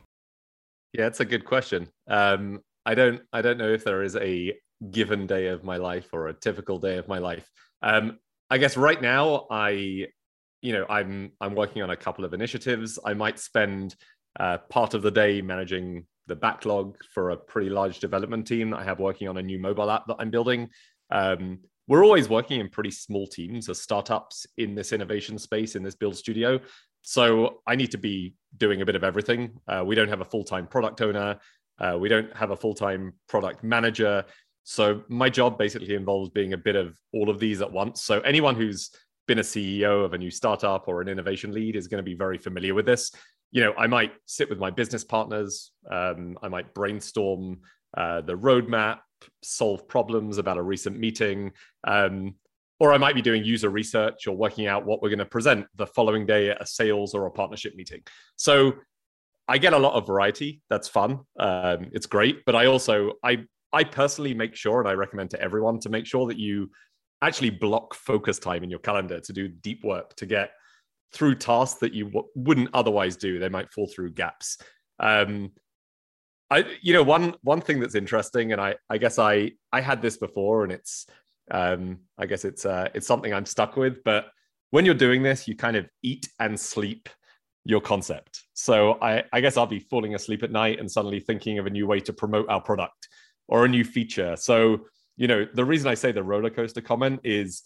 Yeah, 0.93 1.07
it's 1.07 1.19
a 1.19 1.25
good 1.25 1.43
question. 1.43 1.89
Um, 2.07 2.61
I 2.85 2.95
don't 2.95 3.21
I 3.33 3.41
don't 3.41 3.57
know 3.57 3.69
if 3.69 3.83
there 3.83 4.03
is 4.03 4.15
a 4.15 4.53
given 4.89 5.27
day 5.27 5.47
of 5.47 5.63
my 5.63 5.77
life 5.77 6.09
or 6.13 6.27
a 6.27 6.33
typical 6.33 6.79
day 6.79 6.97
of 6.97 7.07
my 7.07 7.19
life. 7.19 7.49
Um, 7.81 8.19
I 8.51 8.57
guess 8.57 8.75
right 8.75 9.01
now 9.01 9.47
I, 9.49 9.69
you 10.61 10.73
know, 10.73 10.85
I'm 10.89 11.31
I'm 11.39 11.55
working 11.55 11.81
on 11.81 11.89
a 11.89 11.95
couple 11.95 12.25
of 12.25 12.33
initiatives. 12.33 12.99
I 13.03 13.13
might 13.13 13.39
spend 13.39 13.95
uh, 14.37 14.57
part 14.69 14.93
of 14.93 15.01
the 15.01 15.09
day 15.09 15.41
managing 15.41 16.05
the 16.27 16.35
backlog 16.35 16.97
for 17.13 17.29
a 17.29 17.37
pretty 17.37 17.69
large 17.69 17.99
development 17.99 18.45
team 18.45 18.71
that 18.71 18.79
I 18.79 18.83
have 18.83 18.99
working 18.99 19.29
on 19.29 19.37
a 19.37 19.41
new 19.41 19.57
mobile 19.57 19.89
app 19.89 20.05
that 20.07 20.17
I'm 20.19 20.29
building. 20.29 20.69
Um, 21.09 21.59
we're 21.87 22.03
always 22.03 22.27
working 22.27 22.59
in 22.59 22.67
pretty 22.67 22.91
small 22.91 23.25
teams 23.25 23.69
as 23.69 23.81
startups 23.81 24.45
in 24.57 24.75
this 24.75 24.91
innovation 24.91 25.39
space 25.39 25.75
in 25.75 25.83
this 25.83 25.95
build 25.95 26.15
studio 26.15 26.59
so 27.01 27.61
i 27.67 27.75
need 27.75 27.91
to 27.91 27.97
be 27.97 28.33
doing 28.57 28.81
a 28.81 28.85
bit 28.85 28.95
of 28.95 29.03
everything 29.03 29.51
uh, 29.67 29.83
we 29.85 29.95
don't 29.95 30.07
have 30.07 30.21
a 30.21 30.25
full-time 30.25 30.67
product 30.67 31.01
owner 31.01 31.37
uh, 31.79 31.97
we 31.99 32.07
don't 32.07 32.33
have 32.35 32.51
a 32.51 32.55
full-time 32.55 33.11
product 33.27 33.63
manager 33.63 34.23
so 34.63 35.01
my 35.07 35.29
job 35.29 35.57
basically 35.57 35.95
involves 35.95 36.29
being 36.29 36.53
a 36.53 36.57
bit 36.57 36.75
of 36.75 36.97
all 37.13 37.29
of 37.29 37.39
these 37.39 37.61
at 37.61 37.71
once 37.71 38.03
so 38.03 38.19
anyone 38.21 38.55
who's 38.55 38.91
been 39.27 39.39
a 39.39 39.43
ceo 39.43 40.03
of 40.03 40.13
a 40.13 40.17
new 40.17 40.31
startup 40.31 40.87
or 40.87 41.01
an 41.01 41.07
innovation 41.07 41.51
lead 41.51 41.75
is 41.75 41.87
going 41.87 41.99
to 41.99 42.03
be 42.03 42.15
very 42.15 42.37
familiar 42.37 42.73
with 42.73 42.85
this 42.85 43.11
you 43.51 43.61
know 43.61 43.73
i 43.77 43.87
might 43.87 44.11
sit 44.25 44.49
with 44.49 44.59
my 44.59 44.69
business 44.69 45.03
partners 45.03 45.71
um, 45.91 46.37
i 46.41 46.47
might 46.47 46.73
brainstorm 46.73 47.59
uh, 47.97 48.21
the 48.21 48.35
roadmap 48.35 48.99
solve 49.43 49.87
problems 49.87 50.37
about 50.37 50.57
a 50.57 50.61
recent 50.61 50.97
meeting. 50.99 51.51
Um, 51.83 52.35
or 52.79 52.91
I 52.91 52.97
might 52.97 53.13
be 53.13 53.21
doing 53.21 53.43
user 53.43 53.69
research 53.69 54.25
or 54.27 54.35
working 54.35 54.65
out 54.65 54.85
what 54.85 55.01
we're 55.01 55.09
going 55.09 55.19
to 55.19 55.25
present 55.25 55.67
the 55.75 55.85
following 55.85 56.25
day 56.25 56.49
at 56.49 56.61
a 56.61 56.65
sales 56.65 57.13
or 57.13 57.27
a 57.27 57.31
partnership 57.31 57.75
meeting. 57.75 58.01
So 58.37 58.73
I 59.47 59.59
get 59.59 59.73
a 59.73 59.77
lot 59.77 59.93
of 59.93 60.07
variety. 60.07 60.61
That's 60.69 60.87
fun. 60.87 61.19
Um, 61.37 61.89
it's 61.91 62.07
great. 62.07 62.43
But 62.45 62.55
I 62.55 62.65
also, 62.65 63.13
I, 63.23 63.43
I 63.73 63.83
personally 63.83 64.33
make 64.33 64.55
sure, 64.55 64.79
and 64.79 64.89
I 64.89 64.93
recommend 64.93 65.29
to 65.31 65.41
everyone 65.41 65.79
to 65.81 65.89
make 65.89 66.05
sure 66.05 66.27
that 66.27 66.37
you 66.37 66.69
actually 67.21 67.51
block 67.51 67.93
focus 67.93 68.39
time 68.39 68.63
in 68.63 68.69
your 68.69 68.79
calendar 68.79 69.19
to 69.19 69.33
do 69.33 69.47
deep 69.47 69.83
work 69.83 70.15
to 70.15 70.25
get 70.25 70.51
through 71.13 71.35
tasks 71.35 71.79
that 71.79 71.93
you 71.93 72.05
w- 72.05 72.27
wouldn't 72.35 72.69
otherwise 72.73 73.15
do. 73.15 73.37
They 73.37 73.49
might 73.49 73.71
fall 73.71 73.87
through 73.87 74.13
gaps. 74.13 74.57
Um, 74.99 75.51
I, 76.49 76.65
you 76.81 76.93
know, 76.93 77.03
one 77.03 77.35
one 77.43 77.61
thing 77.61 77.79
that's 77.79 77.95
interesting, 77.95 78.51
and 78.51 78.59
I, 78.59 78.75
I 78.89 78.97
guess 78.97 79.19
I, 79.19 79.51
I 79.71 79.81
had 79.81 80.01
this 80.01 80.17
before, 80.17 80.63
and 80.63 80.71
it's, 80.71 81.05
um, 81.49 81.99
I 82.17 82.25
guess 82.25 82.43
it's, 82.43 82.65
uh, 82.65 82.89
it's 82.93 83.07
something 83.07 83.33
I'm 83.33 83.45
stuck 83.45 83.77
with. 83.77 84.03
But 84.03 84.25
when 84.71 84.85
you're 84.85 84.93
doing 84.95 85.23
this, 85.23 85.47
you 85.47 85.55
kind 85.55 85.77
of 85.77 85.87
eat 86.01 86.27
and 86.39 86.59
sleep 86.59 87.07
your 87.63 87.81
concept. 87.81 88.43
So 88.53 88.97
I, 89.01 89.23
I 89.31 89.39
guess 89.39 89.55
I'll 89.55 89.65
be 89.65 89.79
falling 89.79 90.15
asleep 90.15 90.43
at 90.43 90.51
night 90.51 90.79
and 90.79 90.89
suddenly 90.89 91.19
thinking 91.19 91.59
of 91.59 91.67
a 91.67 91.69
new 91.69 91.87
way 91.87 91.99
to 92.01 92.13
promote 92.13 92.49
our 92.49 92.61
product 92.61 93.07
or 93.51 93.65
a 93.65 93.67
new 93.67 93.83
feature. 93.83 94.35
So, 94.35 94.87
you 95.17 95.27
know, 95.27 95.45
the 95.53 95.65
reason 95.65 95.87
I 95.87 95.93
say 95.93 96.11
the 96.11 96.23
roller 96.23 96.49
coaster 96.49 96.81
comment 96.81 97.19
is 97.23 97.61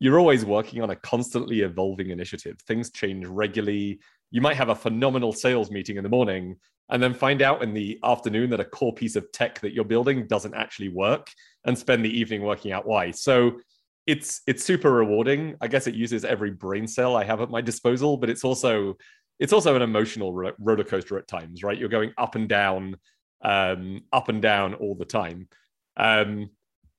you're 0.00 0.18
always 0.18 0.44
working 0.44 0.82
on 0.82 0.90
a 0.90 0.96
constantly 0.96 1.60
evolving 1.60 2.10
initiative. 2.10 2.58
Things 2.66 2.90
change 2.90 3.26
regularly. 3.26 4.00
You 4.30 4.40
might 4.40 4.56
have 4.56 4.70
a 4.70 4.74
phenomenal 4.74 5.32
sales 5.32 5.70
meeting 5.70 5.98
in 5.98 6.02
the 6.02 6.08
morning 6.08 6.56
and 6.88 7.02
then 7.02 7.12
find 7.12 7.42
out 7.42 7.62
in 7.62 7.74
the 7.74 7.98
afternoon 8.02 8.48
that 8.50 8.60
a 8.60 8.64
core 8.64 8.94
piece 8.94 9.16
of 9.16 9.30
tech 9.32 9.60
that 9.60 9.74
you're 9.74 9.84
building 9.84 10.26
doesn't 10.26 10.54
actually 10.54 10.88
work 10.88 11.30
and 11.66 11.78
spend 11.78 12.04
the 12.04 12.18
evening 12.18 12.42
working 12.42 12.72
out 12.72 12.86
why. 12.86 13.10
So 13.10 13.60
it's 14.06 14.40
it's 14.46 14.64
super 14.64 14.90
rewarding. 14.90 15.56
I 15.60 15.68
guess 15.68 15.86
it 15.86 15.94
uses 15.94 16.24
every 16.24 16.50
brain 16.50 16.86
cell 16.86 17.14
I 17.14 17.24
have 17.24 17.42
at 17.42 17.50
my 17.50 17.60
disposal, 17.60 18.16
but 18.16 18.30
it's 18.30 18.44
also 18.44 18.96
it's 19.38 19.52
also 19.52 19.76
an 19.76 19.82
emotional 19.82 20.32
ro- 20.32 20.54
roller 20.58 20.84
coaster 20.84 21.18
at 21.18 21.28
times, 21.28 21.62
right? 21.62 21.78
You're 21.78 21.90
going 21.90 22.12
up 22.16 22.34
and 22.34 22.48
down, 22.48 22.96
um, 23.42 24.02
up 24.12 24.28
and 24.28 24.42
down 24.42 24.74
all 24.74 24.94
the 24.94 25.04
time. 25.04 25.48
Um, 25.96 26.50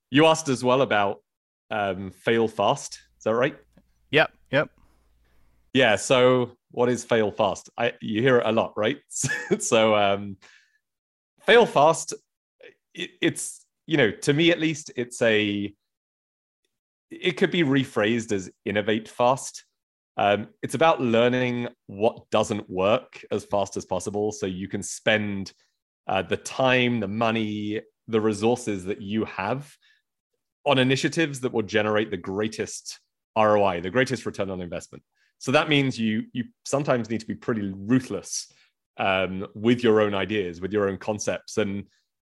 you 0.10 0.26
asked 0.26 0.50
as 0.50 0.64
well 0.64 0.82
about 0.82 1.22
um, 1.72 2.12
fail 2.12 2.48
fast. 2.48 3.00
Is 3.18 3.24
that 3.24 3.36
right? 3.36 3.58
Yep. 4.12 4.32
Yep. 4.52 4.70
Yeah. 5.74 5.96
So 5.96 6.58
what 6.72 6.90
is 6.90 7.04
fail 7.04 7.32
fast? 7.32 7.70
I 7.78 7.94
you 8.02 8.22
hear 8.22 8.38
it 8.38 8.46
a 8.46 8.52
lot, 8.52 8.74
right? 8.76 8.98
so 9.60 9.96
um, 9.96 10.38
fail 11.46 11.66
fast. 11.66 12.14
It, 12.94 13.12
it's 13.22 13.66
you 13.86 13.98
know 13.98 14.12
to 14.12 14.34
me 14.34 14.52
at 14.52 14.60
least 14.60 14.92
it's 14.96 15.22
a 15.22 15.74
it 17.12 17.38
could 17.38 17.52
be 17.52 17.64
rephrased 17.64 18.32
as 18.32 18.50
innovate 18.66 19.08
fast. 19.08 19.66
Um, 20.18 20.50
it's 20.62 20.76
about 20.76 21.00
learning 21.00 21.70
what 21.88 22.30
doesn't 22.30 22.70
work 22.70 23.24
as 23.32 23.46
fast 23.46 23.78
as 23.78 23.86
possible 23.86 24.32
so 24.32 24.46
you 24.46 24.68
can 24.68 24.84
spend 24.84 25.54
uh, 26.10 26.24
the 26.24 26.38
time, 26.38 27.00
the 27.00 27.08
money, 27.08 27.80
the 28.08 28.20
resources 28.20 28.84
that 28.86 29.00
you 29.00 29.24
have 29.26 29.72
on 30.66 30.80
initiatives 30.80 31.40
that 31.42 31.54
will 31.54 31.62
generate 31.62 32.10
the 32.10 32.18
greatest 32.18 33.00
ROI, 33.38 33.82
the 33.82 33.92
greatest 33.92 34.26
return 34.26 34.50
on 34.50 34.60
investment. 34.60 35.04
So 35.38 35.52
that 35.52 35.70
means 35.70 35.98
you 35.98 36.24
you 36.34 36.46
sometimes 36.66 37.10
need 37.10 37.22
to 37.22 37.28
be 37.28 37.36
pretty 37.36 37.72
ruthless 37.76 38.52
um, 38.98 39.46
with 39.54 39.84
your 39.84 40.02
own 40.02 40.16
ideas, 40.16 40.60
with 40.60 40.74
your 40.74 40.90
own 40.90 40.98
concepts. 40.98 41.58
And 41.58 41.86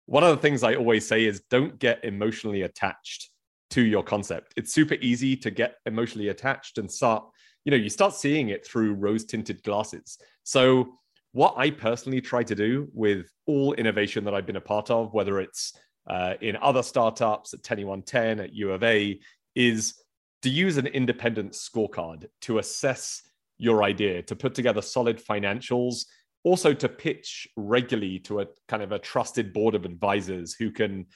one 0.06 0.24
of 0.24 0.30
the 0.30 0.42
things 0.42 0.62
I 0.62 0.74
always 0.74 1.06
say 1.06 1.24
is 1.24 1.42
don't 1.48 1.78
get 1.78 2.04
emotionally 2.04 2.62
attached 2.62 3.30
to 3.70 3.82
your 3.82 4.02
concept. 4.02 4.54
It's 4.56 4.74
super 4.74 4.94
easy 4.94 5.36
to 5.36 5.50
get 5.50 5.76
emotionally 5.86 6.28
attached 6.28 6.78
and 6.78 6.90
start, 6.90 7.24
you 7.64 7.70
know, 7.70 7.76
you 7.76 7.90
start 7.90 8.14
seeing 8.14 8.48
it 8.48 8.66
through 8.66 8.94
rose 8.94 9.24
tinted 9.24 9.62
glasses. 9.62 10.18
So, 10.42 10.97
what 11.32 11.54
I 11.56 11.70
personally 11.70 12.20
try 12.20 12.42
to 12.42 12.54
do 12.54 12.88
with 12.92 13.30
all 13.46 13.74
innovation 13.74 14.24
that 14.24 14.34
I've 14.34 14.46
been 14.46 14.56
a 14.56 14.60
part 14.60 14.90
of, 14.90 15.12
whether 15.12 15.40
it's 15.40 15.72
uh, 16.08 16.34
in 16.40 16.56
other 16.56 16.82
startups 16.82 17.52
at 17.54 17.62
10110 17.62 18.40
at 18.40 18.54
U 18.54 18.72
of 18.72 18.82
A, 18.82 19.20
is 19.54 19.94
to 20.42 20.48
use 20.48 20.76
an 20.76 20.86
independent 20.86 21.52
scorecard 21.52 22.26
to 22.42 22.58
assess 22.58 23.22
your 23.58 23.82
idea, 23.82 24.22
to 24.22 24.36
put 24.36 24.54
together 24.54 24.80
solid 24.80 25.22
financials, 25.22 26.04
also 26.44 26.72
to 26.72 26.88
pitch 26.88 27.48
regularly 27.56 28.18
to 28.20 28.40
a 28.40 28.46
kind 28.68 28.82
of 28.82 28.92
a 28.92 28.98
trusted 28.98 29.52
board 29.52 29.74
of 29.74 29.84
advisors 29.84 30.54
who 30.54 30.70
can 30.70 31.06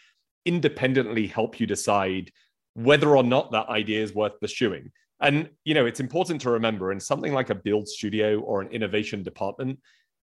independently 0.45 1.27
help 1.27 1.61
you 1.61 1.67
decide 1.67 2.31
whether 2.75 3.17
or 3.17 3.23
not 3.23 3.53
that 3.53 3.69
idea 3.69 4.03
is 4.03 4.15
worth 4.15 4.39
pursuing. 4.41 4.91
And 5.21 5.49
you 5.65 5.75
know, 5.75 5.87
it's 5.87 6.01
important 6.01 6.41
to 6.43 6.51
remember 6.51 6.91
in 6.91 6.99
something 6.99 7.33
like 7.33 7.51
a 7.51 7.55
build 7.55 7.89
studio 7.89 8.41
or 8.41 8.61
an 8.61 8.69
innovation 8.69 9.23
department, 9.23 9.79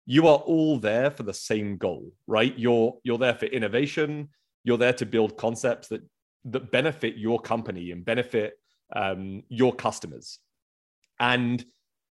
you 0.06 0.28
are 0.28 0.38
all 0.40 0.80
there 0.80 1.12
for 1.12 1.24
the 1.24 1.34
same 1.34 1.78
goal, 1.78 2.12
right? 2.28 2.58
You're 2.58 2.98
you're 3.04 3.18
there 3.18 3.36
for 3.36 3.46
innovation. 3.46 4.30
You're 4.64 4.78
there 4.78 4.94
to 4.94 5.06
build 5.06 5.38
concepts 5.38 5.88
that 5.90 6.02
that 6.46 6.72
benefit 6.72 7.18
your 7.18 7.40
company 7.40 7.92
and 7.92 8.04
benefit 8.04 8.54
um, 8.96 9.44
your 9.48 9.74
customers. 9.74 10.40
And 11.20 11.64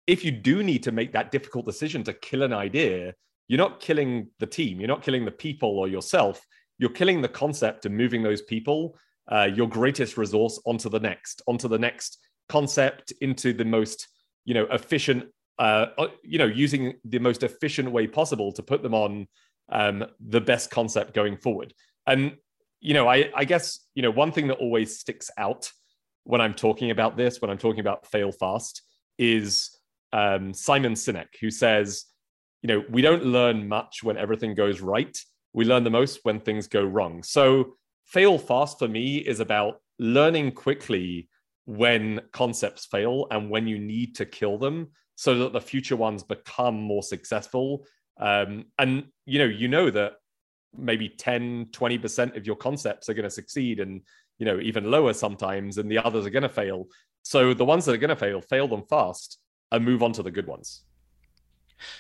if 0.07 0.25
you 0.25 0.31
do 0.31 0.63
need 0.63 0.85
to 0.85 0.93
make 0.93 1.13
that 1.13 1.31
difficult 1.31 1.67
decision 1.67 2.05
to 2.05 2.13
kill 2.13 2.43
an 2.43 2.53
idea, 2.53 3.15
you're 3.49 3.59
not 3.59 3.81
killing 3.81 4.29
the 4.39 4.47
team, 4.47 4.81
you're 4.81 4.89
not 4.89 5.03
killing 5.03 5.25
the 5.25 5.31
people 5.31 5.79
or 5.79 5.89
yourself 5.89 6.47
you're 6.83 6.91
killing 6.91 7.23
the 7.23 7.29
concept 7.29 7.87
and 7.87 7.97
moving 7.97 8.25
those 8.25 8.43
people, 8.43 8.99
uh, 9.31 9.49
your 9.55 9.69
greatest 9.69 10.17
resource, 10.17 10.61
onto 10.67 10.89
the 10.89 10.99
next, 10.99 11.41
onto 11.47 11.69
the 11.69 11.79
next 11.79 12.19
concept, 12.49 13.13
into 13.21 13.53
the 13.53 13.65
most, 13.65 14.09
you 14.45 14.53
know, 14.53 14.67
efficient, 14.73 15.27
uh, 15.63 15.87
uh, 15.99 16.09
you 16.23 16.39
know, 16.39 16.47
using 16.47 16.95
the 17.05 17.19
most 17.19 17.43
efficient 17.43 17.91
way 17.91 18.07
possible 18.07 18.53
to 18.53 18.63
put 18.63 18.83
them 18.83 18.95
on 18.95 19.27
um, 19.71 20.05
the 20.21 20.41
best 20.41 20.71
concept 20.71 21.15
going 21.15 21.37
forward. 21.37 21.73
And 22.07 22.37
you 22.81 22.95
know, 22.95 23.09
I, 23.09 23.31
I 23.35 23.45
guess 23.45 23.79
you 23.95 24.03
know 24.03 24.11
one 24.11 24.33
thing 24.33 24.49
that 24.49 24.59
always 24.59 24.99
sticks 24.99 25.31
out 25.39 25.71
when 26.25 26.41
I'm 26.41 26.55
talking 26.55 26.91
about 26.91 27.17
this, 27.17 27.41
when 27.41 27.51
I'm 27.51 27.59
talking 27.59 27.81
about 27.81 28.07
fail 28.07 28.33
fast, 28.33 28.83
is 29.19 29.71
um, 30.13 30.53
Simon 30.53 30.95
Sinek, 30.95 31.29
who 31.41 31.51
says, 31.51 32.05
you 32.63 32.69
know, 32.69 32.85
we 32.91 33.03
don't 33.03 33.25
learn 33.25 33.69
much 33.69 34.03
when 34.03 34.17
everything 34.17 34.55
goes 34.55 34.81
right 34.81 35.17
we 35.53 35.65
learn 35.65 35.85
the 35.85 35.91
most 35.91 36.21
when 36.23 36.41
things 36.41 36.67
go 36.67 36.83
wrong. 36.83 37.23
So, 37.23 37.75
fail 38.07 38.39
fast 38.39 38.79
for 38.79 38.89
me 38.89 39.19
is 39.19 39.41
about 39.41 39.81
learning 39.99 40.53
quickly 40.53 41.29
when 41.65 42.21
concepts 42.33 42.87
fail 42.87 43.27
and 43.31 43.49
when 43.49 43.67
you 43.67 43.79
need 43.79 44.17
to 44.17 44.27
kill 44.27 44.59
them 44.59 44.89
so 45.23 45.39
that 45.39 45.53
the 45.53 45.61
future 45.61 45.95
ones 45.95 46.25
become 46.25 46.75
more 46.75 47.05
successful. 47.05 47.87
Um, 48.19 48.65
and 48.77 49.05
you 49.25 49.39
know, 49.39 49.45
you 49.45 49.69
know 49.69 49.89
that 49.89 50.15
maybe 50.77 51.09
10, 51.09 51.67
20% 51.67 52.37
of 52.37 52.45
your 52.45 52.57
concepts 52.57 53.09
are 53.09 53.15
going 53.15 53.23
to 53.23 53.31
succeed 53.31 53.79
and 53.79 54.01
you 54.39 54.47
know, 54.47 54.59
even 54.59 54.91
lower 54.91 55.13
sometimes, 55.13 55.79
and 55.79 55.89
the 55.89 55.99
others 55.99 56.27
are 56.27 56.31
going 56.31 56.43
to 56.43 56.49
fail. 56.49 56.89
So 57.23 57.55
the 57.55 57.65
ones 57.65 57.85
that 57.85 57.93
are 57.93 57.99
going 57.99 58.11
to 58.11 58.17
fail, 58.17 58.41
fail 58.41 58.67
them 58.67 58.83
fast 58.91 59.39
and 59.71 59.85
move 59.85 60.03
on 60.03 60.13
to 60.15 60.25
the 60.25 60.33
good 60.33 60.49
ones. 60.49 60.83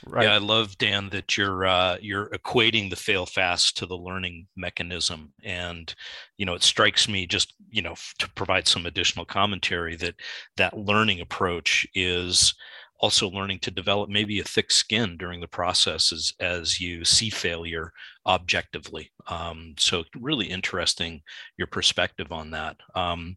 Right. 0.04 0.24
Yeah, 0.24 0.34
I 0.34 0.38
love 0.38 0.76
Dan 0.76 1.08
that 1.10 1.36
you're 1.38 1.64
uh, 1.64 1.98
you're 2.00 2.30
equating 2.30 2.90
the 2.90 2.96
fail 2.96 3.24
fast 3.24 3.76
to 3.76 3.86
the 3.86 3.96
learning 3.96 4.48
mechanism, 4.56 5.32
and 5.44 5.94
you 6.36 6.46
know 6.46 6.54
it 6.54 6.64
strikes 6.64 7.08
me 7.08 7.26
just 7.28 7.54
you 7.70 7.82
know 7.82 7.94
to 8.18 8.28
provide 8.30 8.66
some 8.66 8.86
additional 8.86 9.24
commentary 9.24 9.94
that 9.96 10.16
that 10.56 10.76
learning 10.76 11.20
approach 11.20 11.86
is 11.94 12.54
also 13.02 13.28
learning 13.28 13.58
to 13.58 13.70
develop 13.70 14.08
maybe 14.08 14.38
a 14.38 14.44
thick 14.44 14.70
skin 14.70 15.16
during 15.16 15.40
the 15.40 15.48
process 15.48 16.12
as, 16.12 16.32
as 16.38 16.80
you 16.80 17.04
see 17.04 17.28
failure 17.28 17.92
objectively. 18.26 19.10
Um, 19.26 19.74
so 19.76 20.04
really 20.18 20.46
interesting 20.46 21.20
your 21.58 21.66
perspective 21.66 22.30
on 22.30 22.52
that. 22.52 22.76
Um, 22.94 23.34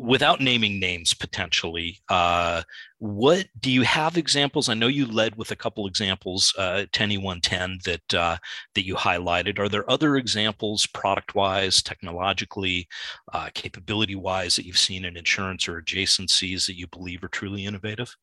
without 0.00 0.40
naming 0.40 0.80
names 0.80 1.12
potentially 1.12 2.00
uh, 2.08 2.62
what 2.98 3.46
do 3.60 3.70
you 3.70 3.82
have 3.82 4.16
examples 4.16 4.70
i 4.70 4.74
know 4.74 4.86
you 4.86 5.04
led 5.04 5.36
with 5.36 5.50
a 5.50 5.56
couple 5.56 5.86
examples 5.86 6.54
uh, 6.56 6.86
10110 6.92 7.78
that 7.84 8.14
uh, 8.14 8.36
that 8.74 8.86
you 8.86 8.94
highlighted 8.94 9.58
are 9.58 9.68
there 9.68 9.88
other 9.90 10.16
examples 10.16 10.86
product 10.86 11.34
wise 11.34 11.82
technologically 11.82 12.88
uh, 13.34 13.50
capability 13.52 14.14
wise 14.14 14.56
that 14.56 14.64
you've 14.64 14.78
seen 14.78 15.04
in 15.04 15.18
insurance 15.18 15.68
or 15.68 15.82
adjacencies 15.82 16.66
that 16.66 16.78
you 16.78 16.86
believe 16.86 17.22
are 17.22 17.28
truly 17.28 17.66
innovative 17.66 18.16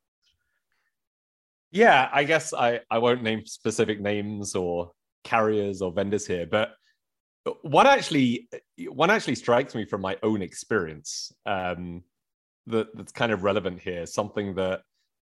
yeah 1.71 2.09
i 2.13 2.23
guess 2.23 2.53
i 2.53 2.79
i 2.89 2.97
won't 2.97 3.23
name 3.23 3.45
specific 3.45 3.99
names 3.99 4.55
or 4.55 4.91
carriers 5.23 5.81
or 5.81 5.91
vendors 5.91 6.25
here 6.25 6.45
but 6.45 6.69
one 7.61 7.87
actually 7.87 8.49
one 8.89 9.09
actually 9.09 9.35
strikes 9.35 9.75
me 9.75 9.85
from 9.85 10.01
my 10.01 10.17
own 10.23 10.41
experience 10.41 11.31
um, 11.45 12.03
that, 12.67 12.87
that's 12.95 13.11
kind 13.11 13.31
of 13.31 13.43
relevant 13.43 13.79
here 13.79 14.05
something 14.05 14.55
that 14.55 14.81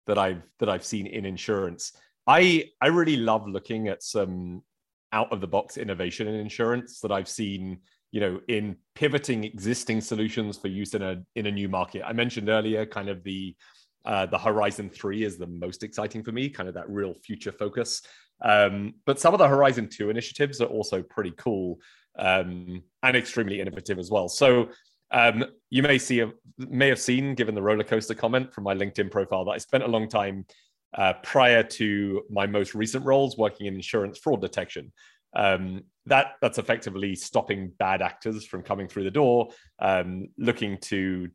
that 0.07 0.17
i've 0.17 0.41
that 0.59 0.69
i've 0.69 0.85
seen 0.85 1.07
in 1.07 1.25
insurance. 1.25 1.93
I 2.27 2.69
i 2.81 2.87
really 2.87 3.17
love 3.17 3.47
looking 3.47 3.87
at 3.87 4.03
some 4.03 4.63
out 5.11 5.31
of 5.31 5.41
the 5.41 5.47
box 5.47 5.77
innovation 5.77 6.27
in 6.27 6.35
insurance 6.35 6.99
that 7.01 7.11
i've 7.11 7.27
seen 7.27 7.79
you 8.11 8.19
know 8.19 8.39
in 8.47 8.75
pivoting 8.95 9.43
existing 9.43 10.01
solutions 10.01 10.57
for 10.57 10.67
use 10.67 10.93
in 10.93 11.01
a 11.01 11.21
in 11.35 11.47
a 11.47 11.51
new 11.51 11.69
market. 11.69 12.03
I 12.05 12.13
mentioned 12.13 12.49
earlier 12.49 12.85
kind 12.85 13.09
of 13.09 13.23
the 13.23 13.55
uh, 14.05 14.25
the 14.25 14.37
horizon 14.37 14.89
3 14.89 15.23
is 15.23 15.37
the 15.37 15.47
most 15.47 15.83
exciting 15.83 16.23
for 16.23 16.31
me 16.31 16.49
kind 16.49 16.69
of 16.69 16.75
that 16.75 16.89
real 16.89 17.13
future 17.13 17.51
focus 17.51 18.01
um, 18.41 18.93
but 19.05 19.19
some 19.19 19.33
of 19.33 19.37
the 19.37 19.47
horizon 19.47 19.87
2 19.89 20.09
initiatives 20.09 20.61
are 20.61 20.67
also 20.67 21.01
pretty 21.01 21.33
cool 21.37 21.79
um, 22.17 22.83
and 23.03 23.17
extremely 23.17 23.59
innovative 23.59 23.99
as 23.99 24.09
well. 24.09 24.27
So 24.29 24.69
um, 25.11 25.45
you 25.69 25.83
may 25.83 25.97
see 25.97 26.23
may 26.57 26.87
have 26.87 26.99
seen, 26.99 27.35
given 27.35 27.55
the 27.55 27.61
roller 27.61 27.83
coaster 27.83 28.13
comment 28.13 28.53
from 28.53 28.63
my 28.63 28.73
LinkedIn 28.73 29.11
profile, 29.11 29.45
that 29.45 29.51
I 29.51 29.57
spent 29.57 29.83
a 29.83 29.87
long 29.87 30.07
time 30.07 30.45
uh, 30.97 31.13
prior 31.23 31.61
to 31.61 32.23
my 32.29 32.47
most 32.47 32.73
recent 32.73 33.05
roles 33.05 33.37
working 33.37 33.67
in 33.67 33.75
insurance 33.75 34.17
fraud 34.17 34.41
detection. 34.41 34.91
Um, 35.35 35.83
that 36.05 36.33
that's 36.41 36.59
effectively 36.59 37.15
stopping 37.15 37.71
bad 37.77 38.01
actors 38.01 38.45
from 38.45 38.61
coming 38.61 38.87
through 38.87 39.03
the 39.03 39.11
door, 39.11 39.49
um, 39.79 40.29
looking 40.37 40.77
to 40.83 41.29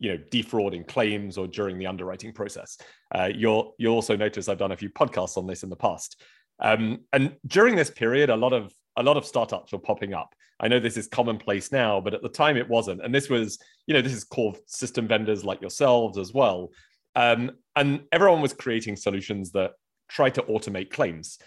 you 0.00 0.10
know 0.10 0.22
defrauding 0.30 0.82
claims 0.84 1.38
or 1.38 1.46
during 1.46 1.78
the 1.78 1.86
underwriting 1.86 2.32
process. 2.32 2.78
Uh, 3.14 3.28
you'll 3.32 3.74
you'll 3.78 3.94
also 3.94 4.16
notice 4.16 4.48
I've 4.48 4.58
done 4.58 4.72
a 4.72 4.76
few 4.76 4.90
podcasts 4.90 5.36
on 5.36 5.46
this 5.46 5.62
in 5.62 5.70
the 5.70 5.76
past. 5.76 6.20
Um, 6.58 7.00
and 7.12 7.36
during 7.46 7.76
this 7.76 7.90
period, 7.90 8.30
a 8.30 8.36
lot 8.36 8.52
of 8.52 8.74
a 8.96 9.02
lot 9.02 9.16
of 9.16 9.24
startups 9.24 9.72
were 9.72 9.78
popping 9.78 10.14
up. 10.14 10.34
I 10.58 10.68
know 10.68 10.78
this 10.78 10.96
is 10.96 11.06
commonplace 11.06 11.72
now, 11.72 12.00
but 12.00 12.14
at 12.14 12.22
the 12.22 12.28
time 12.28 12.56
it 12.56 12.68
wasn't. 12.68 13.02
And 13.02 13.14
this 13.14 13.30
was, 13.30 13.58
you 13.86 13.94
know, 13.94 14.02
this 14.02 14.12
is 14.12 14.24
core 14.24 14.54
system 14.66 15.08
vendors 15.08 15.44
like 15.44 15.60
yourselves 15.60 16.18
as 16.18 16.34
well. 16.34 16.70
Um, 17.16 17.52
and 17.76 18.02
everyone 18.12 18.42
was 18.42 18.52
creating 18.52 18.96
solutions 18.96 19.52
that 19.52 19.72
try 20.08 20.28
to 20.30 20.42
automate 20.42 20.90
claims. 20.90 21.38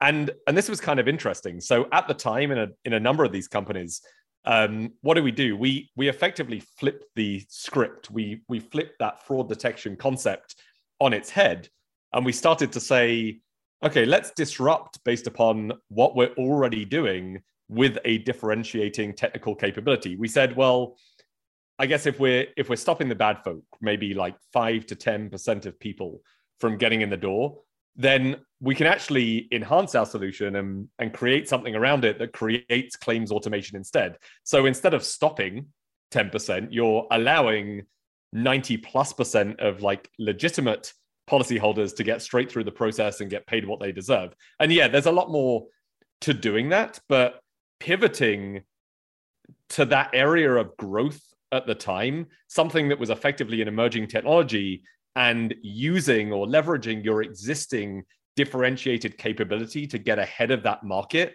And, 0.00 0.30
and 0.46 0.56
this 0.56 0.68
was 0.68 0.80
kind 0.80 1.00
of 1.00 1.08
interesting. 1.08 1.60
So 1.60 1.88
at 1.92 2.08
the 2.08 2.14
time, 2.14 2.50
in 2.50 2.58
a, 2.58 2.68
in 2.84 2.92
a 2.92 3.00
number 3.00 3.24
of 3.24 3.32
these 3.32 3.48
companies, 3.48 4.02
um, 4.48 4.94
what 5.02 5.14
do 5.14 5.22
we 5.22 5.30
do? 5.30 5.56
We, 5.56 5.90
we 5.94 6.08
effectively 6.08 6.60
flipped 6.60 7.04
the 7.14 7.44
script. 7.48 8.10
We, 8.10 8.40
we 8.48 8.58
flipped 8.60 8.98
that 8.98 9.24
fraud 9.26 9.48
detection 9.48 9.94
concept 9.94 10.56
on 11.00 11.12
its 11.12 11.28
head. 11.28 11.68
And 12.14 12.24
we 12.24 12.32
started 12.32 12.72
to 12.72 12.80
say, 12.80 13.40
okay, 13.84 14.06
let's 14.06 14.30
disrupt 14.30 15.04
based 15.04 15.26
upon 15.26 15.72
what 15.88 16.16
we're 16.16 16.32
already 16.38 16.86
doing 16.86 17.42
with 17.68 17.98
a 18.06 18.18
differentiating 18.18 19.14
technical 19.14 19.54
capability. 19.54 20.16
We 20.16 20.28
said, 20.28 20.56
well, 20.56 20.96
I 21.78 21.84
guess 21.84 22.06
if 22.06 22.18
we're 22.18 22.46
if 22.56 22.70
we're 22.70 22.76
stopping 22.76 23.10
the 23.10 23.14
bad 23.14 23.44
folk, 23.44 23.62
maybe 23.82 24.14
like 24.14 24.34
five 24.52 24.86
to 24.86 24.96
ten 24.96 25.28
percent 25.28 25.66
of 25.66 25.78
people 25.78 26.22
from 26.58 26.78
getting 26.78 27.02
in 27.02 27.10
the 27.10 27.16
door, 27.16 27.60
then 27.98 28.36
we 28.60 28.74
can 28.74 28.86
actually 28.86 29.48
enhance 29.52 29.94
our 29.94 30.06
solution 30.06 30.56
and, 30.56 30.88
and 31.00 31.12
create 31.12 31.48
something 31.48 31.74
around 31.74 32.04
it 32.04 32.18
that 32.18 32.32
creates 32.32 32.96
claims 32.96 33.30
automation 33.30 33.76
instead. 33.76 34.16
So 34.44 34.66
instead 34.66 34.94
of 34.94 35.04
stopping 35.04 35.66
10%, 36.12 36.68
you're 36.70 37.06
allowing 37.10 37.82
90 38.32 38.78
plus 38.78 39.12
percent 39.12 39.60
of 39.60 39.82
like 39.82 40.08
legitimate 40.18 40.92
policyholders 41.28 41.94
to 41.96 42.04
get 42.04 42.22
straight 42.22 42.50
through 42.50 42.64
the 42.64 42.72
process 42.72 43.20
and 43.20 43.30
get 43.30 43.46
paid 43.46 43.66
what 43.66 43.80
they 43.80 43.92
deserve. 43.92 44.32
And 44.60 44.72
yeah, 44.72 44.88
there's 44.88 45.06
a 45.06 45.12
lot 45.12 45.30
more 45.30 45.66
to 46.22 46.32
doing 46.32 46.70
that, 46.70 47.00
but 47.08 47.40
pivoting 47.80 48.62
to 49.70 49.84
that 49.86 50.10
area 50.12 50.52
of 50.54 50.76
growth 50.76 51.20
at 51.52 51.66
the 51.66 51.74
time, 51.74 52.26
something 52.48 52.88
that 52.88 52.98
was 52.98 53.10
effectively 53.10 53.60
an 53.62 53.68
emerging 53.68 54.06
technology, 54.06 54.82
and 55.18 55.52
using 55.62 56.32
or 56.32 56.46
leveraging 56.46 57.04
your 57.04 57.22
existing 57.22 58.04
differentiated 58.36 59.18
capability 59.18 59.84
to 59.84 59.98
get 59.98 60.16
ahead 60.16 60.52
of 60.52 60.62
that 60.62 60.84
market 60.84 61.34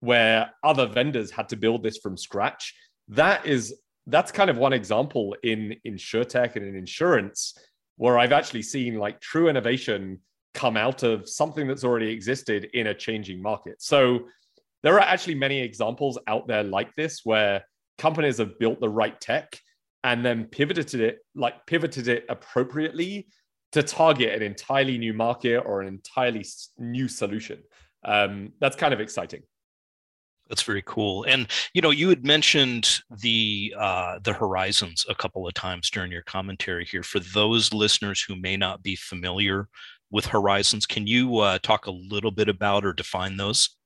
where 0.00 0.50
other 0.64 0.86
vendors 0.86 1.30
had 1.30 1.46
to 1.46 1.54
build 1.54 1.82
this 1.82 1.98
from 1.98 2.16
scratch. 2.16 2.74
That 3.08 3.44
is 3.44 3.78
that's 4.06 4.32
kind 4.32 4.48
of 4.48 4.56
one 4.56 4.72
example 4.72 5.36
in 5.42 5.76
insurtech 5.86 6.56
and 6.56 6.64
in 6.64 6.74
insurance 6.74 7.54
where 7.98 8.18
I've 8.18 8.32
actually 8.32 8.62
seen 8.62 8.94
like 8.94 9.20
true 9.20 9.50
innovation 9.50 10.20
come 10.54 10.78
out 10.78 11.02
of 11.02 11.28
something 11.28 11.68
that's 11.68 11.84
already 11.84 12.10
existed 12.10 12.70
in 12.72 12.86
a 12.86 12.94
changing 12.94 13.42
market. 13.42 13.82
So 13.82 14.20
there 14.82 14.94
are 14.94 15.00
actually 15.00 15.34
many 15.34 15.60
examples 15.60 16.18
out 16.26 16.48
there 16.48 16.64
like 16.64 16.94
this 16.96 17.20
where 17.24 17.62
companies 17.98 18.38
have 18.38 18.58
built 18.58 18.80
the 18.80 18.88
right 18.88 19.20
tech 19.20 19.60
and 20.08 20.24
then 20.24 20.46
pivoted 20.46 20.94
it 20.94 21.18
like 21.34 21.66
pivoted 21.66 22.08
it 22.08 22.24
appropriately 22.30 23.28
to 23.72 23.82
target 23.82 24.34
an 24.34 24.42
entirely 24.42 24.96
new 24.96 25.12
market 25.12 25.58
or 25.58 25.82
an 25.82 25.88
entirely 25.88 26.44
new 26.78 27.06
solution. 27.06 27.62
Um, 28.04 28.52
that's 28.58 28.74
kind 28.74 28.94
of 28.94 29.00
exciting. 29.00 29.42
That's 30.48 30.62
very 30.62 30.82
cool. 30.86 31.24
And 31.24 31.46
you 31.74 31.82
know, 31.82 31.90
you 31.90 32.08
had 32.08 32.24
mentioned 32.24 33.00
the 33.20 33.74
uh, 33.78 34.18
the 34.22 34.32
horizons 34.32 35.04
a 35.10 35.14
couple 35.14 35.46
of 35.46 35.52
times 35.52 35.90
during 35.90 36.10
your 36.10 36.22
commentary 36.22 36.86
here. 36.86 37.02
For 37.02 37.20
those 37.20 37.74
listeners 37.74 38.22
who 38.22 38.34
may 38.34 38.56
not 38.56 38.82
be 38.82 38.96
familiar 38.96 39.68
with 40.10 40.24
horizons, 40.24 40.86
can 40.86 41.06
you 41.06 41.36
uh, 41.36 41.58
talk 41.58 41.86
a 41.86 41.90
little 41.90 42.30
bit 42.30 42.48
about 42.48 42.86
or 42.86 42.94
define 42.94 43.36
those? 43.36 43.76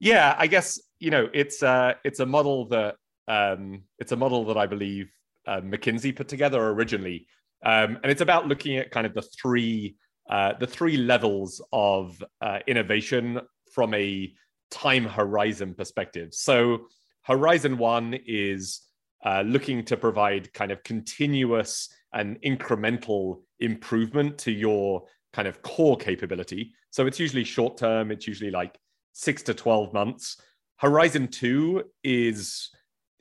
Yeah, 0.00 0.34
I 0.36 0.48
guess 0.48 0.78
you 0.98 1.10
know 1.10 1.30
it's 1.32 1.62
uh, 1.62 1.94
it's 2.04 2.20
a 2.20 2.26
model 2.26 2.68
that 2.68 2.96
um, 3.28 3.82
it's 3.98 4.12
a 4.12 4.16
model 4.16 4.44
that 4.46 4.56
I 4.56 4.66
believe 4.66 5.10
uh, 5.46 5.60
McKinsey 5.60 6.14
put 6.14 6.28
together 6.28 6.68
originally, 6.68 7.26
um, 7.64 7.98
and 8.02 8.10
it's 8.10 8.20
about 8.20 8.48
looking 8.48 8.76
at 8.76 8.90
kind 8.90 9.06
of 9.06 9.14
the 9.14 9.22
three 9.22 9.96
uh, 10.30 10.52
the 10.58 10.66
three 10.66 10.96
levels 10.96 11.60
of 11.72 12.22
uh, 12.40 12.60
innovation 12.66 13.40
from 13.72 13.92
a 13.94 14.32
time 14.70 15.04
horizon 15.04 15.74
perspective. 15.74 16.32
So, 16.32 16.86
Horizon 17.22 17.76
One 17.78 18.18
is 18.26 18.80
uh, 19.24 19.42
looking 19.42 19.84
to 19.84 19.96
provide 19.96 20.52
kind 20.52 20.72
of 20.72 20.82
continuous 20.82 21.88
and 22.12 22.40
incremental 22.42 23.42
improvement 23.60 24.38
to 24.38 24.50
your 24.50 25.04
kind 25.32 25.46
of 25.46 25.62
core 25.62 25.96
capability. 25.96 26.72
So, 26.90 27.06
it's 27.06 27.20
usually 27.20 27.44
short 27.44 27.76
term, 27.76 28.10
it's 28.10 28.26
usually 28.26 28.50
like 28.50 28.78
six 29.12 29.42
to 29.44 29.54
12 29.54 29.92
months. 29.92 30.40
Horizon 30.76 31.28
Two 31.28 31.84
is 32.02 32.70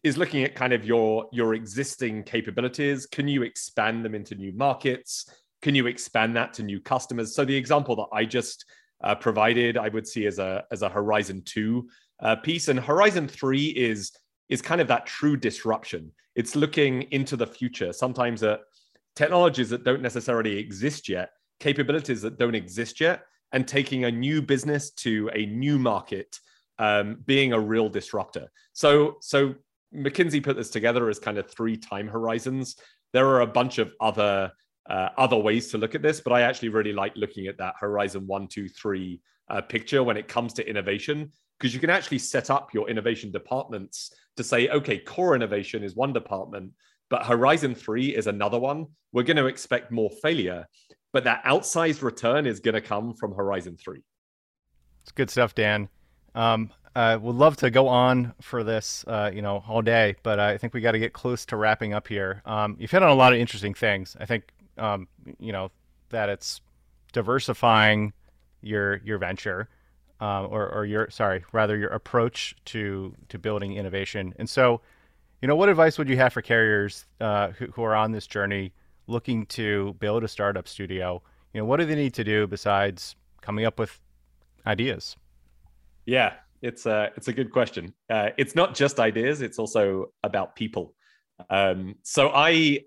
is 0.03 0.17
looking 0.17 0.43
at 0.43 0.55
kind 0.55 0.73
of 0.73 0.83
your 0.85 1.27
your 1.31 1.53
existing 1.53 2.23
capabilities. 2.23 3.05
Can 3.05 3.27
you 3.27 3.43
expand 3.43 4.03
them 4.03 4.15
into 4.15 4.35
new 4.35 4.51
markets? 4.53 5.29
Can 5.61 5.75
you 5.75 5.87
expand 5.87 6.35
that 6.35 6.53
to 6.53 6.63
new 6.63 6.79
customers? 6.79 7.35
So 7.35 7.45
the 7.45 7.55
example 7.55 7.95
that 7.97 8.07
i 8.11 8.25
just 8.25 8.65
uh, 9.03 9.15
provided, 9.15 9.77
I 9.77 9.89
would 9.89 10.07
see 10.07 10.25
as 10.25 10.39
a 10.39 10.63
as 10.71 10.81
a 10.81 10.89
Horizon 10.89 11.41
Two 11.43 11.89
uh, 12.21 12.35
piece, 12.35 12.67
and 12.67 12.79
Horizon 12.79 13.27
Three 13.27 13.67
is 13.67 14.11
is 14.49 14.61
kind 14.61 14.81
of 14.81 14.87
that 14.87 15.05
true 15.05 15.37
disruption. 15.37 16.11
It's 16.35 16.55
looking 16.55 17.03
into 17.11 17.35
the 17.35 17.47
future, 17.47 17.93
sometimes 17.93 18.43
at 18.43 18.61
technologies 19.15 19.69
that 19.69 19.83
don't 19.83 20.01
necessarily 20.01 20.57
exist 20.57 21.09
yet, 21.09 21.31
capabilities 21.59 22.21
that 22.21 22.37
don't 22.37 22.55
exist 22.55 22.99
yet, 22.99 23.23
and 23.51 23.67
taking 23.67 24.05
a 24.05 24.11
new 24.11 24.41
business 24.41 24.91
to 24.91 25.29
a 25.33 25.45
new 25.45 25.77
market, 25.77 26.39
um, 26.79 27.17
being 27.25 27.53
a 27.53 27.59
real 27.59 27.89
disruptor. 27.89 28.51
So 28.73 29.17
so 29.21 29.55
McKinsey 29.93 30.43
put 30.43 30.55
this 30.55 30.69
together 30.69 31.09
as 31.09 31.19
kind 31.19 31.37
of 31.37 31.49
three 31.49 31.77
time 31.77 32.07
horizons. 32.07 32.75
There 33.13 33.27
are 33.27 33.41
a 33.41 33.47
bunch 33.47 33.77
of 33.77 33.91
other 33.99 34.51
uh, 34.89 35.09
other 35.17 35.37
ways 35.37 35.69
to 35.71 35.77
look 35.77 35.95
at 35.95 36.01
this, 36.01 36.21
but 36.21 36.33
I 36.33 36.41
actually 36.41 36.69
really 36.69 36.93
like 36.93 37.15
looking 37.15 37.47
at 37.47 37.57
that 37.59 37.75
horizon 37.79 38.25
one, 38.25 38.47
two, 38.47 38.67
three 38.67 39.21
uh, 39.49 39.61
picture 39.61 40.01
when 40.03 40.17
it 40.17 40.27
comes 40.27 40.53
to 40.53 40.67
innovation, 40.67 41.31
because 41.59 41.73
you 41.73 41.79
can 41.79 41.89
actually 41.89 42.17
set 42.17 42.49
up 42.49 42.73
your 42.73 42.89
innovation 42.89 43.31
departments 43.31 44.11
to 44.37 44.43
say, 44.43 44.69
okay, 44.69 44.97
core 44.97 45.35
innovation 45.35 45.83
is 45.83 45.95
one 45.95 46.13
department, 46.13 46.71
but 47.09 47.25
horizon 47.25 47.75
three 47.75 48.15
is 48.15 48.27
another 48.27 48.57
one. 48.57 48.87
We're 49.11 49.23
going 49.23 49.37
to 49.37 49.45
expect 49.45 49.91
more 49.91 50.09
failure, 50.21 50.65
but 51.13 51.25
that 51.25 51.43
outsized 51.43 52.01
return 52.01 52.47
is 52.47 52.59
going 52.59 52.75
to 52.75 52.81
come 52.81 53.13
from 53.13 53.35
horizon 53.35 53.77
three. 53.77 54.01
It's 55.03 55.11
good 55.11 55.29
stuff, 55.29 55.53
Dan. 55.53 55.89
Um, 56.33 56.71
uh, 56.95 57.17
would 57.21 57.35
love 57.35 57.57
to 57.57 57.69
go 57.69 57.87
on 57.87 58.33
for 58.41 58.63
this, 58.63 59.05
uh, 59.07 59.31
you 59.33 59.41
know, 59.41 59.63
all 59.67 59.81
day, 59.81 60.15
but 60.23 60.39
I 60.39 60.57
think 60.57 60.73
we 60.73 60.81
got 60.81 60.91
to 60.91 60.99
get 60.99 61.13
close 61.13 61.45
to 61.47 61.55
wrapping 61.55 61.93
up 61.93 62.07
here. 62.07 62.41
Um, 62.45 62.75
you've 62.79 62.91
hit 62.91 63.01
on 63.01 63.09
a 63.09 63.15
lot 63.15 63.33
of 63.33 63.39
interesting 63.39 63.73
things. 63.73 64.17
I 64.19 64.25
think 64.25 64.51
um, 64.77 65.07
you 65.39 65.51
know, 65.51 65.71
that 66.09 66.29
it's 66.29 66.61
diversifying 67.13 68.13
your 68.61 68.97
your 68.97 69.17
venture, 69.17 69.69
um, 70.19 70.47
or 70.49 70.69
or 70.69 70.85
your 70.85 71.09
sorry, 71.09 71.43
rather 71.51 71.77
your 71.77 71.89
approach 71.89 72.55
to 72.65 73.15
to 73.29 73.39
building 73.39 73.75
innovation. 73.75 74.33
And 74.37 74.49
so, 74.49 74.81
you 75.41 75.47
know, 75.47 75.55
what 75.55 75.69
advice 75.69 75.97
would 75.97 76.09
you 76.09 76.17
have 76.17 76.33
for 76.33 76.41
carriers 76.41 77.05
uh, 77.19 77.49
who, 77.49 77.67
who 77.67 77.83
are 77.83 77.95
on 77.95 78.11
this 78.11 78.27
journey, 78.27 78.73
looking 79.07 79.45
to 79.47 79.95
build 79.99 80.23
a 80.23 80.27
startup 80.27 80.67
studio? 80.67 81.21
You 81.53 81.61
know, 81.61 81.65
what 81.65 81.77
do 81.77 81.85
they 81.85 81.95
need 81.95 82.13
to 82.15 82.23
do 82.23 82.47
besides 82.47 83.15
coming 83.41 83.65
up 83.65 83.79
with 83.79 83.99
ideas? 84.65 85.15
Yeah, 86.05 86.33
it's 86.61 86.85
a 86.85 87.11
it's 87.15 87.27
a 87.27 87.33
good 87.33 87.51
question. 87.51 87.93
Uh, 88.09 88.29
it's 88.37 88.55
not 88.55 88.75
just 88.75 88.99
ideas; 88.99 89.41
it's 89.41 89.59
also 89.59 90.07
about 90.23 90.55
people. 90.55 90.93
Um, 91.49 91.95
so 92.03 92.31
I 92.33 92.81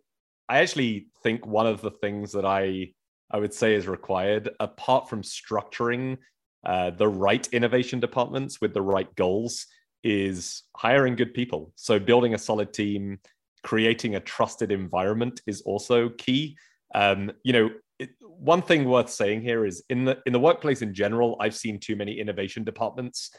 I 0.49 0.59
actually 0.59 1.09
think 1.23 1.47
one 1.47 1.67
of 1.67 1.81
the 1.81 1.91
things 1.91 2.33
that 2.33 2.45
I 2.45 2.93
I 3.31 3.39
would 3.39 3.55
say 3.55 3.75
is 3.75 3.89
required, 3.89 4.51
apart 4.61 5.09
from 5.09 5.23
structuring 5.23 6.19
uh, 6.65 6.91
the 6.91 7.09
right 7.09 7.47
innovation 7.49 8.01
departments 8.01 8.61
with 8.61 8.75
the 8.75 8.83
right 8.83 9.13
goals, 9.17 9.67
is 10.03 10.63
hiring 10.77 11.17
good 11.17 11.35
people. 11.35 11.73
So 11.77 11.99
building 11.99 12.35
a 12.35 12.39
solid 12.39 12.73
team, 12.73 13.19
creating 13.65 14.15
a 14.15 14.21
trusted 14.21 14.71
environment 14.71 15.41
is 15.47 15.63
also 15.63 16.11
key. 16.11 16.57
Um, 16.95 17.33
you 17.43 17.53
know, 17.53 17.71
it, 17.99 18.11
one 18.21 18.63
thing 18.63 18.85
worth 18.85 19.11
saying 19.11 19.43
here 19.43 19.65
is 19.67 19.83
in 19.89 20.05
the 20.05 20.19
in 20.27 20.33
the 20.33 20.41
workplace 20.41 20.83
in 20.83 20.95
general, 20.95 21.37
I've 21.41 21.57
seen 21.57 21.81
too 21.81 21.97
many 21.97 22.21
innovation 22.21 22.63
departments 22.63 23.31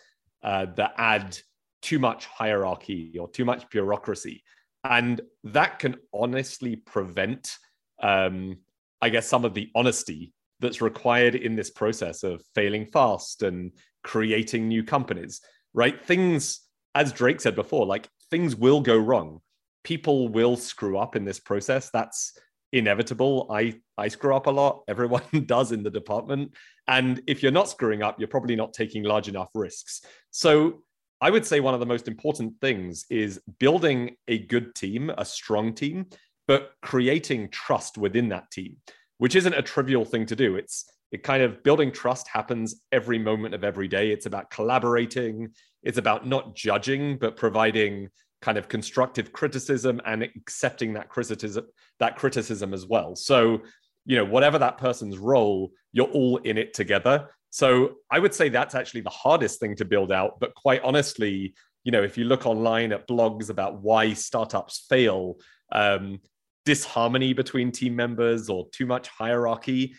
uh, 0.45 0.67
that 0.77 0.93
add 0.97 1.38
too 1.81 1.99
much 1.99 2.25
hierarchy 2.25 3.17
or 3.19 3.27
too 3.29 3.43
much 3.43 3.69
bureaucracy. 3.69 4.41
And 4.86 5.19
that 5.43 5.79
can 5.79 5.97
honestly 6.13 6.77
prevent 6.77 7.58
um, 8.01 8.58
i 9.01 9.10
guess 9.10 9.27
some 9.27 9.45
of 9.45 9.53
the 9.53 9.69
honesty 9.73 10.34
that's 10.60 10.81
required 10.81 11.36
in 11.36 11.55
this 11.55 11.69
process 11.69 12.23
of 12.23 12.41
failing 12.53 12.86
fast 12.86 13.41
and 13.41 13.71
creating 14.03 14.67
new 14.67 14.84
companies 14.84 15.41
right? 15.75 16.03
Things 16.03 16.62
as 16.95 17.12
drake 17.12 17.41
said 17.41 17.55
before 17.55 17.86
like 17.86 18.10
things 18.31 18.55
will 18.55 18.81
go 18.81 18.97
wrong. 18.97 19.41
People 19.84 20.29
will 20.29 20.55
screw 20.55 20.97
up 20.97 21.15
in 21.15 21.25
this 21.25 21.39
process. 21.39 21.91
That's 21.91 22.36
inevitable. 22.75 23.47
I 23.49 23.75
i 23.97 24.07
screw 24.07 24.35
up 24.35 24.47
a 24.47 24.51
lot. 24.51 24.83
Everyone 24.88 25.23
does 25.45 25.71
in 25.71 25.83
the 25.83 25.89
department. 25.89 26.53
And 26.88 27.21
if 27.25 27.41
you're 27.41 27.51
not 27.51 27.69
screwing 27.69 28.03
up 28.03 28.19
you're 28.19 28.27
probably 28.27 28.55
not 28.55 28.73
taking 28.73 29.03
large 29.03 29.27
enough 29.27 29.49
risks. 29.55 30.01
So 30.31 30.83
I 31.21 31.29
would 31.29 31.45
say 31.45 31.59
one 31.61 31.73
of 31.73 31.79
the 31.79 31.85
most 31.85 32.07
important 32.07 32.53
things 32.59 33.05
is 33.09 33.41
building 33.59 34.15
a 34.27 34.39
good 34.39 34.75
team, 34.75 35.09
a 35.17 35.25
strong 35.25 35.73
team, 35.73 36.07
but 36.47 36.73
creating 36.81 37.49
trust 37.49 37.97
within 37.97 38.29
that 38.29 38.51
team, 38.51 38.77
which 39.17 39.35
isn't 39.35 39.53
a 39.53 39.61
trivial 39.61 40.05
thing 40.05 40.25
to 40.27 40.35
do. 40.35 40.57
It's 40.57 40.85
it 41.11 41.23
kind 41.23 41.41
of 41.41 41.63
building 41.63 41.91
trust 41.91 42.27
happens 42.27 42.81
every 42.91 43.17
moment 43.17 43.53
of 43.53 43.63
every 43.63 43.88
day. 43.88 44.11
It's 44.11 44.25
about 44.25 44.49
collaborating, 44.49 45.53
it's 45.81 45.97
about 45.97 46.27
not 46.27 46.55
judging, 46.55 47.17
but 47.17 47.38
providing 47.38 48.09
kind 48.45 48.58
of 48.58 48.67
constructive 48.67 49.34
criticism 49.34 49.99
and 50.05 50.23
accepting 50.23 50.93
that 50.93 51.10
criticism 51.10 51.65
that 51.99 52.15
criticism 52.15 52.73
as 52.73 52.86
well. 52.86 53.15
So, 53.15 53.62
you 54.05 54.15
know, 54.17 54.25
whatever 54.25 54.60
that 54.60 54.77
person's 54.77 55.17
role, 55.17 55.71
you're 55.91 56.13
all 56.19 56.38
in 56.38 56.58
it 56.58 56.73
together 56.73 57.27
so 57.55 57.99
I 58.12 58.19
would 58.19 58.34
say 58.34 58.49
that's 58.49 58.75
actually 58.75 58.99
the 58.99 59.10
hardest 59.12 59.62
thing 59.62 59.77
to 59.77 59.86
build 59.86 60.12
out. 60.12 60.41
But 60.41 60.53
quite 60.55 60.81
honestly, 60.84 61.53
you 61.86 61.91
know, 61.93 62.03
if 62.03 62.17
you 62.17 62.25
look 62.25 62.45
online 62.45 62.91
at 62.91 63.08
blogs 63.08 63.49
about 63.49 63.81
why 63.81 64.12
startups 64.12 64.86
fail, 64.89 65.38
um, 65.71 66.19
disharmony 66.65 67.31
between 67.31 67.71
team 67.71 67.95
members 67.95 68.49
or 68.49 68.67
too 68.73 68.86
much 68.86 69.08
hierarchy 69.08 69.95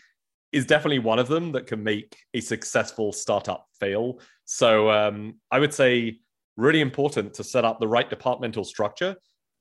is 0.51 0.67
definitely 0.67 0.99
one 0.99 1.17
of 1.17 1.27
them 1.27 1.51
that 1.53 1.65
can 1.65 1.83
make 1.83 2.15
a 2.35 2.41
successful 2.41 3.11
startup 3.11 3.65
fail. 3.79 4.19
So 4.45 4.91
um, 4.91 5.39
I 5.49 5.57
would 5.57 5.73
say 5.73 6.19
really 6.57 6.81
important 6.81 7.33
to 7.35 7.43
set 7.43 7.63
up 7.63 7.79
the 7.79 7.87
right 7.87 8.09
departmental 8.09 8.65
structure 8.65 9.15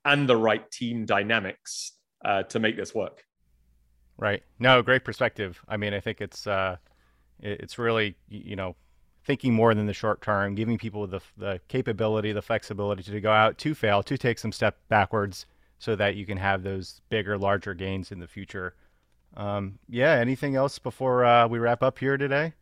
and 0.04 0.28
the 0.28 0.36
right 0.36 0.68
team 0.70 1.04
dynamics 1.04 1.92
uh, 2.24 2.42
to 2.44 2.58
make 2.58 2.76
this 2.76 2.94
work. 2.94 3.22
Right. 4.18 4.42
No, 4.58 4.82
great 4.82 5.04
perspective. 5.04 5.62
I 5.68 5.76
mean, 5.76 5.92
I 5.92 6.00
think 6.00 6.20
it's 6.20 6.46
uh, 6.46 6.76
it's 7.40 7.78
really 7.78 8.16
you 8.28 8.56
know 8.56 8.74
thinking 9.24 9.52
more 9.52 9.74
than 9.74 9.86
the 9.86 9.92
short 9.92 10.22
term, 10.22 10.54
giving 10.54 10.78
people 10.78 11.06
the 11.06 11.20
the 11.36 11.60
capability, 11.68 12.32
the 12.32 12.42
flexibility 12.42 13.02
to 13.02 13.20
go 13.20 13.30
out 13.30 13.58
to 13.58 13.74
fail, 13.74 14.02
to 14.04 14.16
take 14.16 14.38
some 14.38 14.52
step 14.52 14.78
backwards, 14.88 15.44
so 15.78 15.94
that 15.96 16.16
you 16.16 16.24
can 16.24 16.38
have 16.38 16.62
those 16.62 17.02
bigger, 17.10 17.36
larger 17.36 17.74
gains 17.74 18.10
in 18.10 18.20
the 18.20 18.26
future. 18.26 18.74
Um, 19.36 19.78
yeah. 19.86 20.12
Anything 20.12 20.56
else 20.56 20.78
before 20.78 21.26
uh, 21.26 21.46
we 21.46 21.58
wrap 21.58 21.82
up 21.82 21.98
here 21.98 22.16
today? 22.16 22.54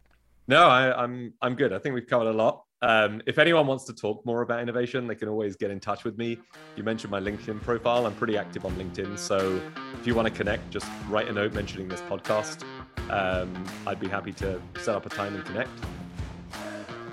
No, 0.48 0.66
I, 0.66 1.04
I'm 1.04 1.34
I'm 1.40 1.54
good. 1.54 1.72
I 1.72 1.78
think 1.78 1.94
we've 1.94 2.06
covered 2.06 2.28
a 2.28 2.32
lot. 2.32 2.63
Um, 2.84 3.22
if 3.24 3.38
anyone 3.38 3.66
wants 3.66 3.84
to 3.84 3.94
talk 3.94 4.24
more 4.26 4.42
about 4.42 4.60
innovation, 4.60 5.06
they 5.06 5.14
can 5.14 5.26
always 5.26 5.56
get 5.56 5.70
in 5.70 5.80
touch 5.80 6.04
with 6.04 6.18
me. 6.18 6.38
You 6.76 6.82
mentioned 6.82 7.10
my 7.10 7.18
LinkedIn 7.18 7.62
profile. 7.62 8.04
I'm 8.04 8.14
pretty 8.14 8.36
active 8.36 8.66
on 8.66 8.72
LinkedIn. 8.72 9.18
So 9.18 9.58
if 9.98 10.06
you 10.06 10.14
want 10.14 10.28
to 10.28 10.34
connect, 10.34 10.70
just 10.70 10.86
write 11.08 11.28
a 11.28 11.32
note 11.32 11.54
mentioning 11.54 11.88
this 11.88 12.02
podcast. 12.02 12.62
Um, 13.08 13.64
I'd 13.86 13.98
be 13.98 14.06
happy 14.06 14.32
to 14.34 14.60
set 14.78 14.94
up 14.94 15.06
a 15.06 15.08
time 15.08 15.34
and 15.34 15.42
connect. 15.46 15.70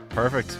Perfect. 0.09 0.57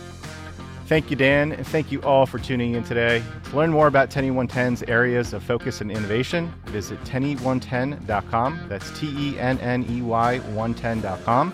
Thank 0.85 1.09
you, 1.09 1.17
Dan, 1.17 1.51
and 1.51 1.67
thank 1.67 1.91
you 1.91 2.01
all 2.03 2.25
for 2.25 2.39
tuning 2.39 2.75
in 2.75 2.83
today. 2.85 3.21
To 3.49 3.57
learn 3.57 3.69
more 3.71 3.87
about 3.87 4.11
Tenny 4.11 4.31
110's 4.31 4.83
areas 4.83 5.33
of 5.33 5.43
focus 5.43 5.81
and 5.81 5.91
innovation, 5.91 6.53
visit 6.67 7.01
tenny110.com. 7.03 8.65
That's 8.69 8.97
T 8.97 9.07
E 9.17 9.39
N 9.39 9.57
N 9.59 9.85
E 9.89 10.01
Y 10.01 10.39
110.com. 10.53 11.53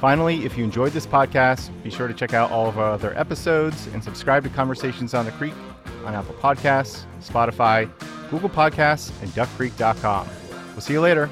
Finally, 0.00 0.44
if 0.44 0.56
you 0.56 0.62
enjoyed 0.62 0.92
this 0.92 1.06
podcast, 1.06 1.70
be 1.82 1.90
sure 1.90 2.06
to 2.06 2.14
check 2.14 2.32
out 2.32 2.50
all 2.52 2.68
of 2.68 2.78
our 2.78 2.92
other 2.92 3.16
episodes 3.18 3.88
and 3.88 4.02
subscribe 4.02 4.44
to 4.44 4.50
Conversations 4.50 5.12
on 5.12 5.24
the 5.24 5.32
Creek 5.32 5.54
on 6.04 6.14
Apple 6.14 6.34
Podcasts, 6.34 7.04
Spotify, 7.20 7.90
Google 8.30 8.48
Podcasts, 8.48 9.10
and 9.22 9.30
duckcreek.com. 9.30 10.28
We'll 10.72 10.80
see 10.80 10.92
you 10.92 11.00
later. 11.00 11.28